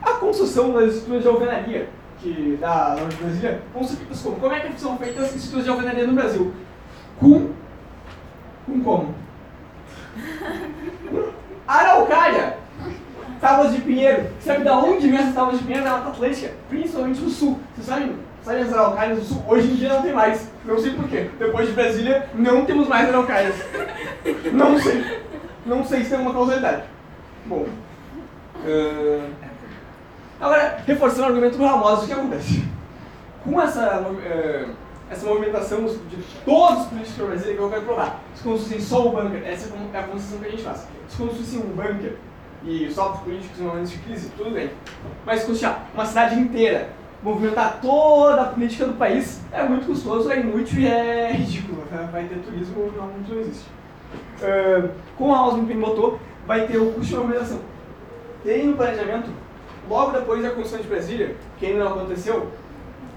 [0.00, 4.36] A construção das estruturas de alvenaria que da Norte Brasília feitas como?
[4.36, 6.54] Como é que são feitas as estruturas de alvenaria no Brasil?
[7.20, 7.50] Com.
[8.64, 9.14] Com como?
[11.68, 12.56] Araucária!
[13.38, 14.30] Tábuas de pinheiro.
[14.40, 15.84] Sabe da onde vem essas tábuas de pinheiro?
[15.84, 17.60] Da Mata Atlântica, principalmente no sul.
[17.74, 18.14] Vocês sabem
[18.44, 19.44] Sabe as araucárias do sul?
[19.46, 20.50] Hoje em dia não tem mais.
[20.64, 21.30] Não sei porquê.
[21.38, 23.54] Depois de Brasília, não temos mais araucárias.
[24.52, 25.22] Não sei.
[25.64, 26.82] Não sei se tem uma causalidade.
[27.46, 27.66] Bom.
[28.64, 29.30] Uh...
[30.40, 32.64] Agora, reforçando o argumento do Ramos, o que acontece?
[33.44, 34.70] Com essa, uh,
[35.08, 39.06] essa movimentação de todos os políticos para Brasília, que eu quero provar, se construíssem só
[39.06, 40.88] o bunker, essa é a concessão que a gente faz.
[41.08, 42.16] Se construíssem um bunker
[42.64, 44.70] e só os políticos em momentos de crise, tudo bem.
[45.24, 46.90] Mas se construir uma cidade inteira
[47.22, 51.84] movimentar toda a política do país é muito custoso, é inútil e é ridículo.
[51.90, 52.08] Né?
[52.10, 53.68] Vai ter turismo, não, não existe.
[54.42, 57.60] Uh, como a House bem botou, vai ter o custo de movimentação.
[58.42, 59.30] Tem no planejamento,
[59.88, 62.50] logo depois da Constituição de Brasília, que ainda não aconteceu,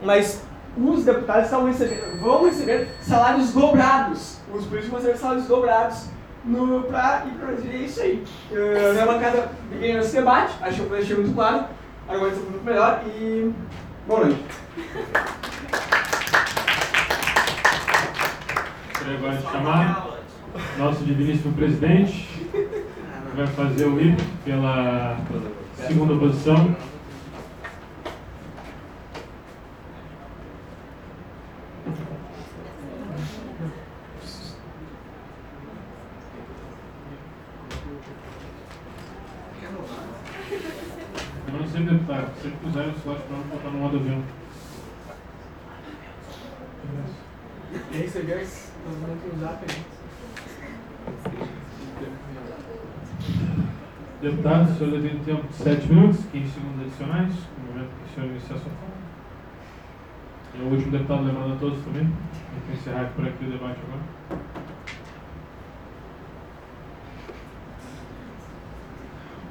[0.03, 0.43] mas
[0.77, 4.39] os deputados recebendo, vão receber salários dobrados.
[4.53, 6.09] Os políticos vão receber salários dobrados
[6.43, 7.79] no, ir pra Brasília.
[7.79, 8.23] É isso aí.
[8.51, 9.49] Uh, minha bancada
[9.79, 11.65] ganhou esse debate, acho que eu deixei muito claro.
[12.07, 13.51] Agora está muito melhor e
[14.07, 14.43] boa noite.
[18.87, 20.15] Gostaria agora de chamar
[20.77, 25.17] nosso digníssimo presidente, que vai fazer o IP pela
[25.75, 26.75] segunda posição.
[41.47, 44.21] Eu não sei, deputado, sempre puseram o slot para não botar no modo avião.
[47.91, 49.95] E recebeu esse no zap aí.
[54.55, 58.15] Deputado, o senhor tem tempo de 7 minutos, 15 segundos adicionais, no momento que o
[58.15, 58.95] senhor iniciar sua fala.
[60.53, 63.79] E o último deputado lembrando a todos também, tem que encerrar por aqui o debate
[63.85, 64.15] agora.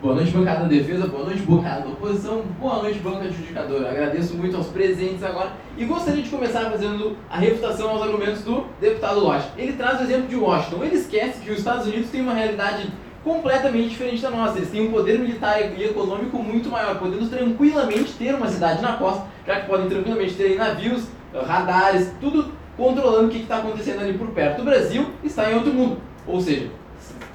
[0.00, 3.90] Boa noite, bancada da defesa, boa noite, bancada da oposição, boa noite, banca adjudicadora.
[3.90, 8.66] Agradeço muito aos presentes agora e gostaria de começar fazendo a refutação aos argumentos do
[8.80, 9.48] deputado Lodge.
[9.56, 10.84] Ele traz o exemplo de Washington.
[10.84, 12.88] Ele esquece que os Estados Unidos têm uma realidade
[13.24, 14.58] completamente diferente da nossa.
[14.58, 18.92] Eles têm um poder militar e econômico muito maior, podendo tranquilamente ter uma cidade na
[18.92, 21.06] costa, já que podem tranquilamente ter navios,
[21.46, 24.62] radares, tudo controlando o que está acontecendo ali por perto.
[24.62, 26.68] O Brasil está em outro mundo, ou seja,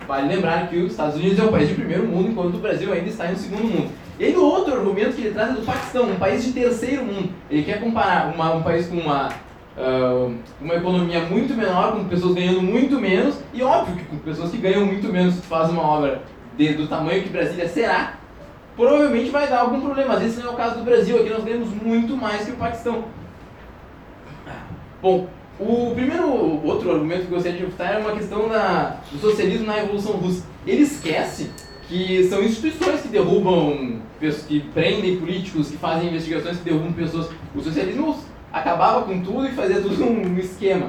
[0.10, 2.92] Vale lembrar que os Estados Unidos é um país de primeiro mundo, enquanto o Brasil
[2.92, 3.92] ainda está em segundo mundo.
[4.18, 7.06] E aí, o outro argumento que ele traz é do Paquistão, um país de terceiro
[7.06, 7.30] mundo.
[7.48, 9.30] Ele quer comparar uma, um país com uma,
[9.80, 14.52] uh, uma economia muito menor, com pessoas ganhando muito menos, e óbvio que com pessoas
[14.52, 16.22] que ganham muito menos, se faz uma obra
[16.58, 18.18] de, do tamanho que Brasília será,
[18.76, 20.16] provavelmente vai dar algum problema.
[20.16, 22.56] Mas esse não é o caso do Brasil, aqui nós ganhamos muito mais que o
[22.56, 23.06] Paquistão.
[25.02, 26.28] Bom, o primeiro
[26.66, 30.14] outro argumento que eu gostaria de refutar é uma questão da, do socialismo na Revolução
[30.14, 30.44] Russa.
[30.68, 31.52] Ele esquece
[31.88, 34.00] que são instituições que derrubam,
[34.48, 37.30] que prendem políticos, que fazem investigações que derrubam pessoas.
[37.56, 38.18] O socialismo
[38.52, 40.88] acabava com tudo e fazia tudo um esquema.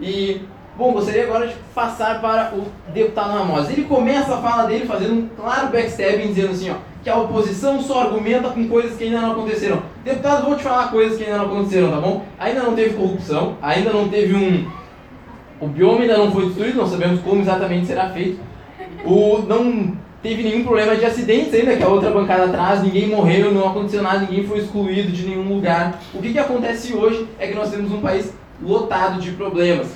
[0.00, 0.42] E,
[0.76, 3.70] bom, gostaria agora de passar para o deputado Ramos.
[3.70, 7.80] Ele começa a fala dele fazendo um claro backstabbing, dizendo assim, ó, que a oposição
[7.80, 9.82] só argumenta com coisas que ainda não aconteceram.
[10.02, 12.24] Deputado, vou te falar coisas que ainda não aconteceram, tá bom?
[12.38, 14.70] Ainda não teve corrupção, ainda não teve um.
[15.60, 18.40] O bioma ainda não foi destruído, não sabemos como exatamente será feito.
[19.04, 19.38] O...
[19.46, 23.68] Não teve nenhum problema de acidentes ainda, que a outra bancada atrás, ninguém morreu, não
[23.68, 26.00] aconteceu nada, ninguém foi excluído de nenhum lugar.
[26.14, 29.88] O que, que acontece hoje é que nós temos um país lotado de problemas.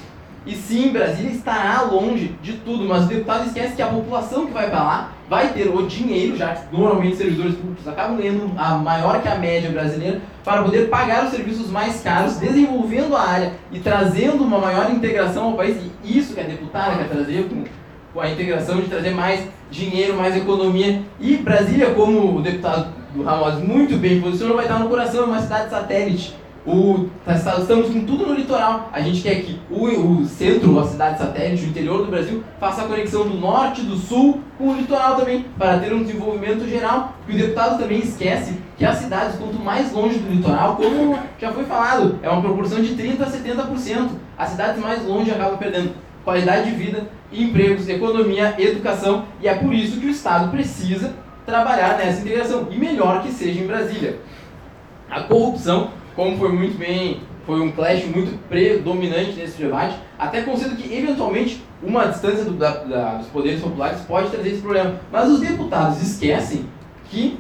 [0.45, 4.53] E sim, Brasília estará longe de tudo, mas o deputado esquece que a população que
[4.53, 8.77] vai para lá vai ter o dinheiro, já que normalmente servidores públicos acabam ganhando a
[8.77, 13.53] maior que a média brasileira, para poder pagar os serviços mais caros, desenvolvendo a área
[13.73, 15.77] e trazendo uma maior integração ao país.
[16.05, 17.49] E isso que a deputada quer trazer
[18.13, 21.03] com a integração de trazer mais dinheiro, mais economia.
[21.21, 25.27] E Brasília, como o deputado do Ramos muito bem posicionou, vai estar no coração, é
[25.27, 26.35] uma cidade satélite
[26.69, 28.91] o, tá, estamos com tudo no litoral.
[28.93, 32.83] A gente quer que o, o centro, a cidade satélite, o interior do Brasil, faça
[32.83, 37.15] a conexão do norte, do sul com o litoral também, para ter um desenvolvimento geral.
[37.27, 41.51] E o deputado também esquece que as cidades, quanto mais longe do litoral, como já
[41.51, 44.09] foi falado, é uma proporção de 30% a 70%.
[44.37, 45.93] As cidades mais longe acabam perdendo
[46.23, 51.15] qualidade de vida, empregos, economia, educação, e é por isso que o Estado precisa
[51.45, 54.19] trabalhar nessa integração, e melhor que seja em Brasília.
[55.11, 60.75] A corrupção como foi muito bem, foi um clash muito predominante nesse debate, até considero
[60.75, 64.97] que eventualmente uma distância do, da, da, dos poderes populares pode trazer esse problema.
[65.13, 66.67] Mas os deputados esquecem
[67.09, 67.39] que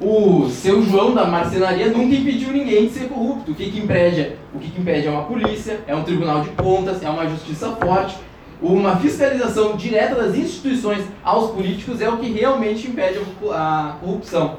[0.00, 3.50] o seu João da marcenaria nunca impediu ninguém de ser corrupto.
[3.50, 4.34] O que, que impede?
[4.54, 7.70] O que, que impede é uma polícia, é um tribunal de contas, é uma justiça
[7.72, 8.16] forte.
[8.60, 13.20] Uma fiscalização direta das instituições aos políticos é o que realmente impede
[13.52, 14.58] a corrupção.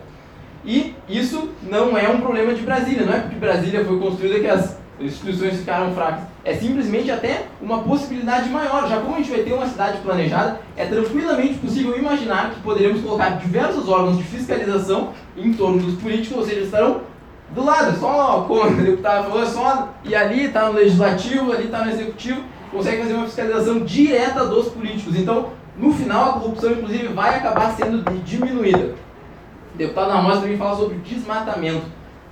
[0.64, 4.48] E isso não é um problema de Brasília, não é porque Brasília foi construída que
[4.48, 6.26] as instituições ficaram fracas.
[6.44, 8.88] É simplesmente até uma possibilidade maior.
[8.88, 13.02] Já como a gente vai ter uma cidade planejada, é tranquilamente possível imaginar que poderemos
[13.02, 17.02] colocar diversos órgãos de fiscalização em torno dos políticos, ou seja, estarão
[17.52, 21.66] do lado, só, como o deputado falou, é só ir ali, está no legislativo, ali
[21.66, 22.42] está no executivo,
[22.72, 25.16] consegue fazer uma fiscalização direta dos políticos.
[25.16, 28.96] Então, no final, a corrupção, inclusive, vai acabar sendo diminuída.
[29.74, 31.86] O deputado Ramos também fala sobre desmatamento.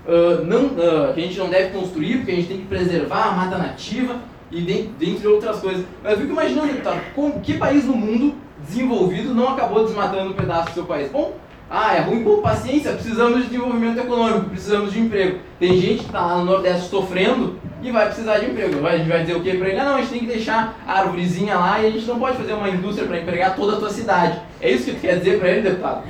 [0.07, 3.29] Uh, não, uh, que a gente não deve construir, porque a gente tem que preservar
[3.29, 4.17] a mata nativa
[4.51, 4.61] e
[4.99, 5.83] dentre outras coisas.
[6.03, 8.35] Mas eu fico imaginando, deputado, com, que país no mundo
[8.67, 11.11] desenvolvido não acabou desmatando um pedaço do seu país?
[11.11, 11.33] Bom,
[11.67, 15.39] Ah, é ruim, pô, paciência, precisamos de desenvolvimento econômico, precisamos de emprego.
[15.59, 18.85] Tem gente que está lá no Nordeste sofrendo e vai precisar de emprego.
[18.85, 19.79] A gente vai dizer o que para ele?
[19.79, 22.37] Ah, não, a gente tem que deixar a árvorezinha lá e a gente não pode
[22.37, 24.41] fazer uma indústria para empregar toda a tua cidade.
[24.59, 26.03] É isso que tu quer dizer para ele, deputado?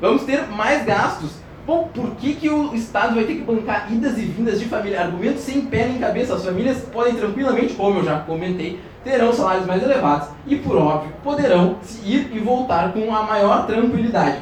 [0.00, 1.32] Vamos ter mais gastos.
[1.66, 5.02] Bom, por que, que o Estado vai ter que bancar idas e vindas de família?
[5.02, 6.34] Argumentos sem pé nem cabeça.
[6.34, 11.12] As famílias podem tranquilamente, como eu já comentei, terão salários mais elevados e, por óbvio,
[11.22, 14.38] poderão ir e voltar com a maior tranquilidade.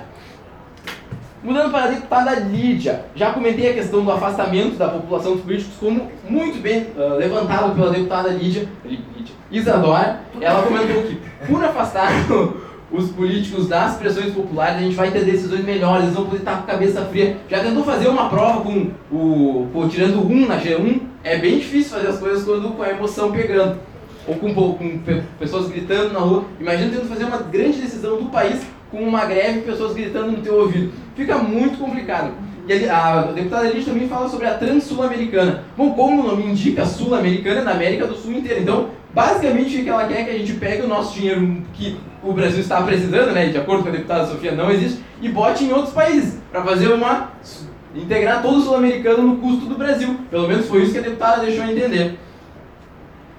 [1.43, 5.75] Mudando para a deputada Lídia, já comentei a questão do afastamento da população dos políticos,
[5.81, 10.21] como muito bem uh, levantado pela deputada Lídia, Lídia Isadora.
[10.41, 11.19] Ela comentou que,
[11.49, 12.13] por afastar
[12.93, 16.59] os políticos das pressões populares, a gente vai ter decisões melhores, eles vão poder estar
[16.59, 17.37] com a cabeça fria.
[17.51, 19.67] Já tentou fazer uma prova com o.
[19.73, 23.33] Pô, tirando um na G1, é bem difícil fazer as coisas quando com a emoção
[23.33, 23.81] pegando.
[24.29, 25.01] Ou com, com
[25.41, 26.45] pessoas gritando na rua.
[26.61, 28.61] Imagina tentando fazer uma grande decisão do país
[28.93, 30.93] com uma greve e pessoas gritando no teu ouvido.
[31.17, 32.31] Fica muito complicado.
[32.69, 35.65] E a, a deputada Elis também fala sobre a Trans-Sul-Americana.
[35.77, 38.61] Bom, como o nome indica, Sul-Americana é na América do Sul inteira.
[38.61, 41.99] Então, basicamente, o que ela quer é que a gente pegue o nosso dinheiro que
[42.23, 45.65] o Brasil está precisando, né, de acordo com a deputada Sofia, não existe, e bote
[45.65, 47.33] em outros países, para fazer uma...
[47.97, 50.17] integrar todo o sul-americano no custo do Brasil.
[50.31, 52.17] Pelo menos foi isso que a deputada deixou entender.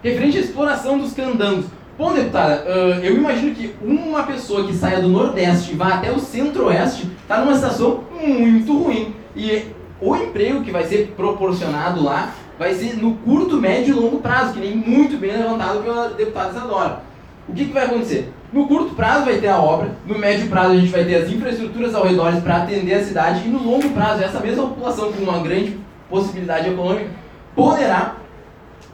[0.04, 1.66] Referente à exploração dos candangos.
[1.96, 2.56] Bom, deputada,
[3.04, 7.38] eu imagino que uma pessoa que saia do Nordeste e vá até o Centro-Oeste está
[7.38, 9.14] numa situação muito ruim.
[9.36, 9.68] E
[10.02, 14.54] o emprego que vai ser proporcionado lá vai ser no curto, médio e longo prazo,
[14.54, 17.04] que nem muito bem levantado pela deputada Isadora.
[17.48, 18.34] O que, que vai acontecer?
[18.52, 21.30] No curto prazo vai ter a obra, no médio prazo a gente vai ter as
[21.30, 25.24] infraestruturas ao redor para atender a cidade e no longo prazo essa mesma população com
[25.24, 25.78] uma grande
[26.10, 27.10] possibilidade econômica
[27.56, 28.16] poderá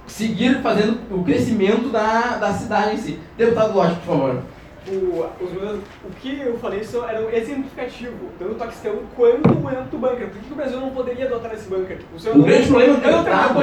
[0.10, 3.20] seguir fazendo o crescimento da, da cidade em si.
[3.38, 4.44] Deputado Lodge, por favor.
[4.88, 9.50] O, os meus, o que eu falei isso era um exemplificativo, tanto o questão quanto
[9.50, 10.30] o ento bunker.
[10.30, 12.00] Por que, que o Brasil não poderia adotar esse bunker?
[12.12, 13.54] O, o grande problema do deputado...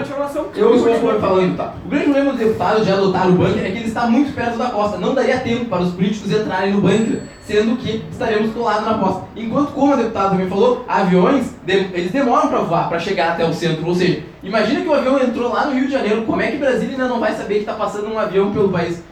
[0.54, 0.70] Eu.
[0.70, 1.74] Eu estou falando, tá?
[1.84, 4.58] O grande problema do deputado de adotar o bunker é que ele está muito perto
[4.58, 4.98] da costa.
[4.98, 9.24] Não daria tempo para os políticos entrarem no bunker, sendo que estaremos colados na costa.
[9.34, 13.52] Enquanto, como a deputada também falou, aviões, eles demoram para voar, para chegar até o
[13.52, 13.84] centro.
[13.86, 16.58] Ou seja, imagina que o avião entrou lá no Rio de Janeiro, como é que
[16.58, 19.02] Brasília ainda não vai saber que está passando um avião pelo país?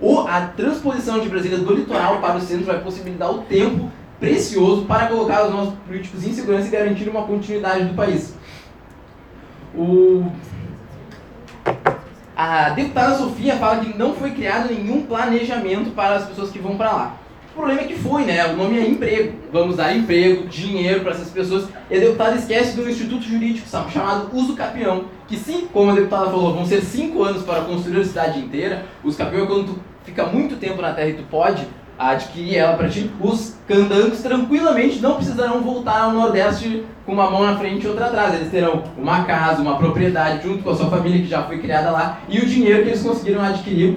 [0.00, 4.84] Ou a transposição de Brasília do litoral para o centro vai possibilitar o tempo precioso
[4.84, 8.34] para colocar os nossos políticos em segurança e garantir uma continuidade do país.
[9.74, 10.24] O...
[12.36, 16.76] A deputada Sofia fala que não foi criado nenhum planejamento para as pessoas que vão
[16.76, 17.16] para lá.
[17.54, 18.44] O problema é que foi, né?
[18.46, 19.32] O nome é emprego.
[19.52, 21.68] Vamos dar emprego, dinheiro para essas pessoas.
[21.88, 25.04] E a deputada esquece do instituto jurídico chamado Uso Capião.
[25.28, 28.84] Que sim, como a deputada falou, vão ser cinco anos para construir a cidade inteira.
[29.04, 31.64] Uso Capião é quando tu fica muito tempo na terra e tu pode
[31.96, 33.08] adquirir ela para ti.
[33.20, 38.06] Os candangos tranquilamente não precisarão voltar ao Nordeste com uma mão na frente e outra
[38.06, 38.34] atrás.
[38.34, 41.92] Eles terão uma casa, uma propriedade junto com a sua família que já foi criada
[41.92, 43.96] lá e o dinheiro que eles conseguiram adquirir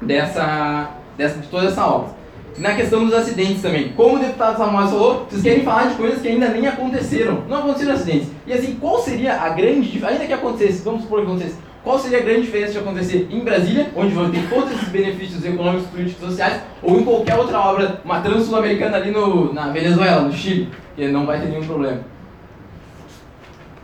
[0.00, 2.21] dessa, dessa, de toda essa obra
[2.58, 3.90] na questão dos acidentes também.
[3.90, 7.44] Como o deputado Samuel falou, vocês querem falar de coisas que ainda nem aconteceram.
[7.48, 8.28] Não aconteceram acidentes.
[8.46, 12.18] E assim, qual seria a grande ainda que acontecesse, vamos supor que acontecesse, qual seria
[12.18, 16.22] a grande diferença de acontecer em Brasília, onde vão ter todos esses benefícios econômicos, políticos
[16.22, 20.32] e sociais, ou em qualquer outra obra, uma trans sul-americana ali no, na Venezuela, no
[20.32, 22.00] Chile, que não vai ter nenhum problema.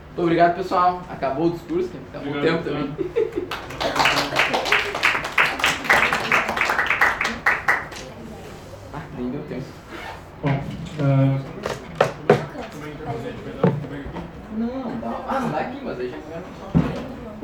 [0.09, 1.03] Muito obrigado, pessoal.
[1.09, 2.91] Acabou o discurso, acabou o tempo também.
[9.17, 9.65] Nem deu tempo.
[11.01, 11.39] Ah,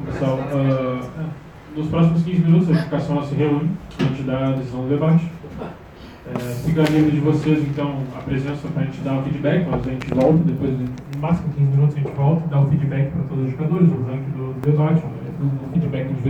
[0.05, 1.00] pessoal, uh,
[1.76, 5.30] nos próximos 15 minutos a educação se reúne, a gente dá a decisão do debate.
[6.26, 9.86] É, fica livre de vocês, então, a presença para a gente dar o feedback, mas
[9.86, 13.22] a gente volta, depois, no máximo 15 minutos, a gente volta, dá o feedback para
[13.22, 16.24] todos os educadores, o ranking do debate, o feedback individual.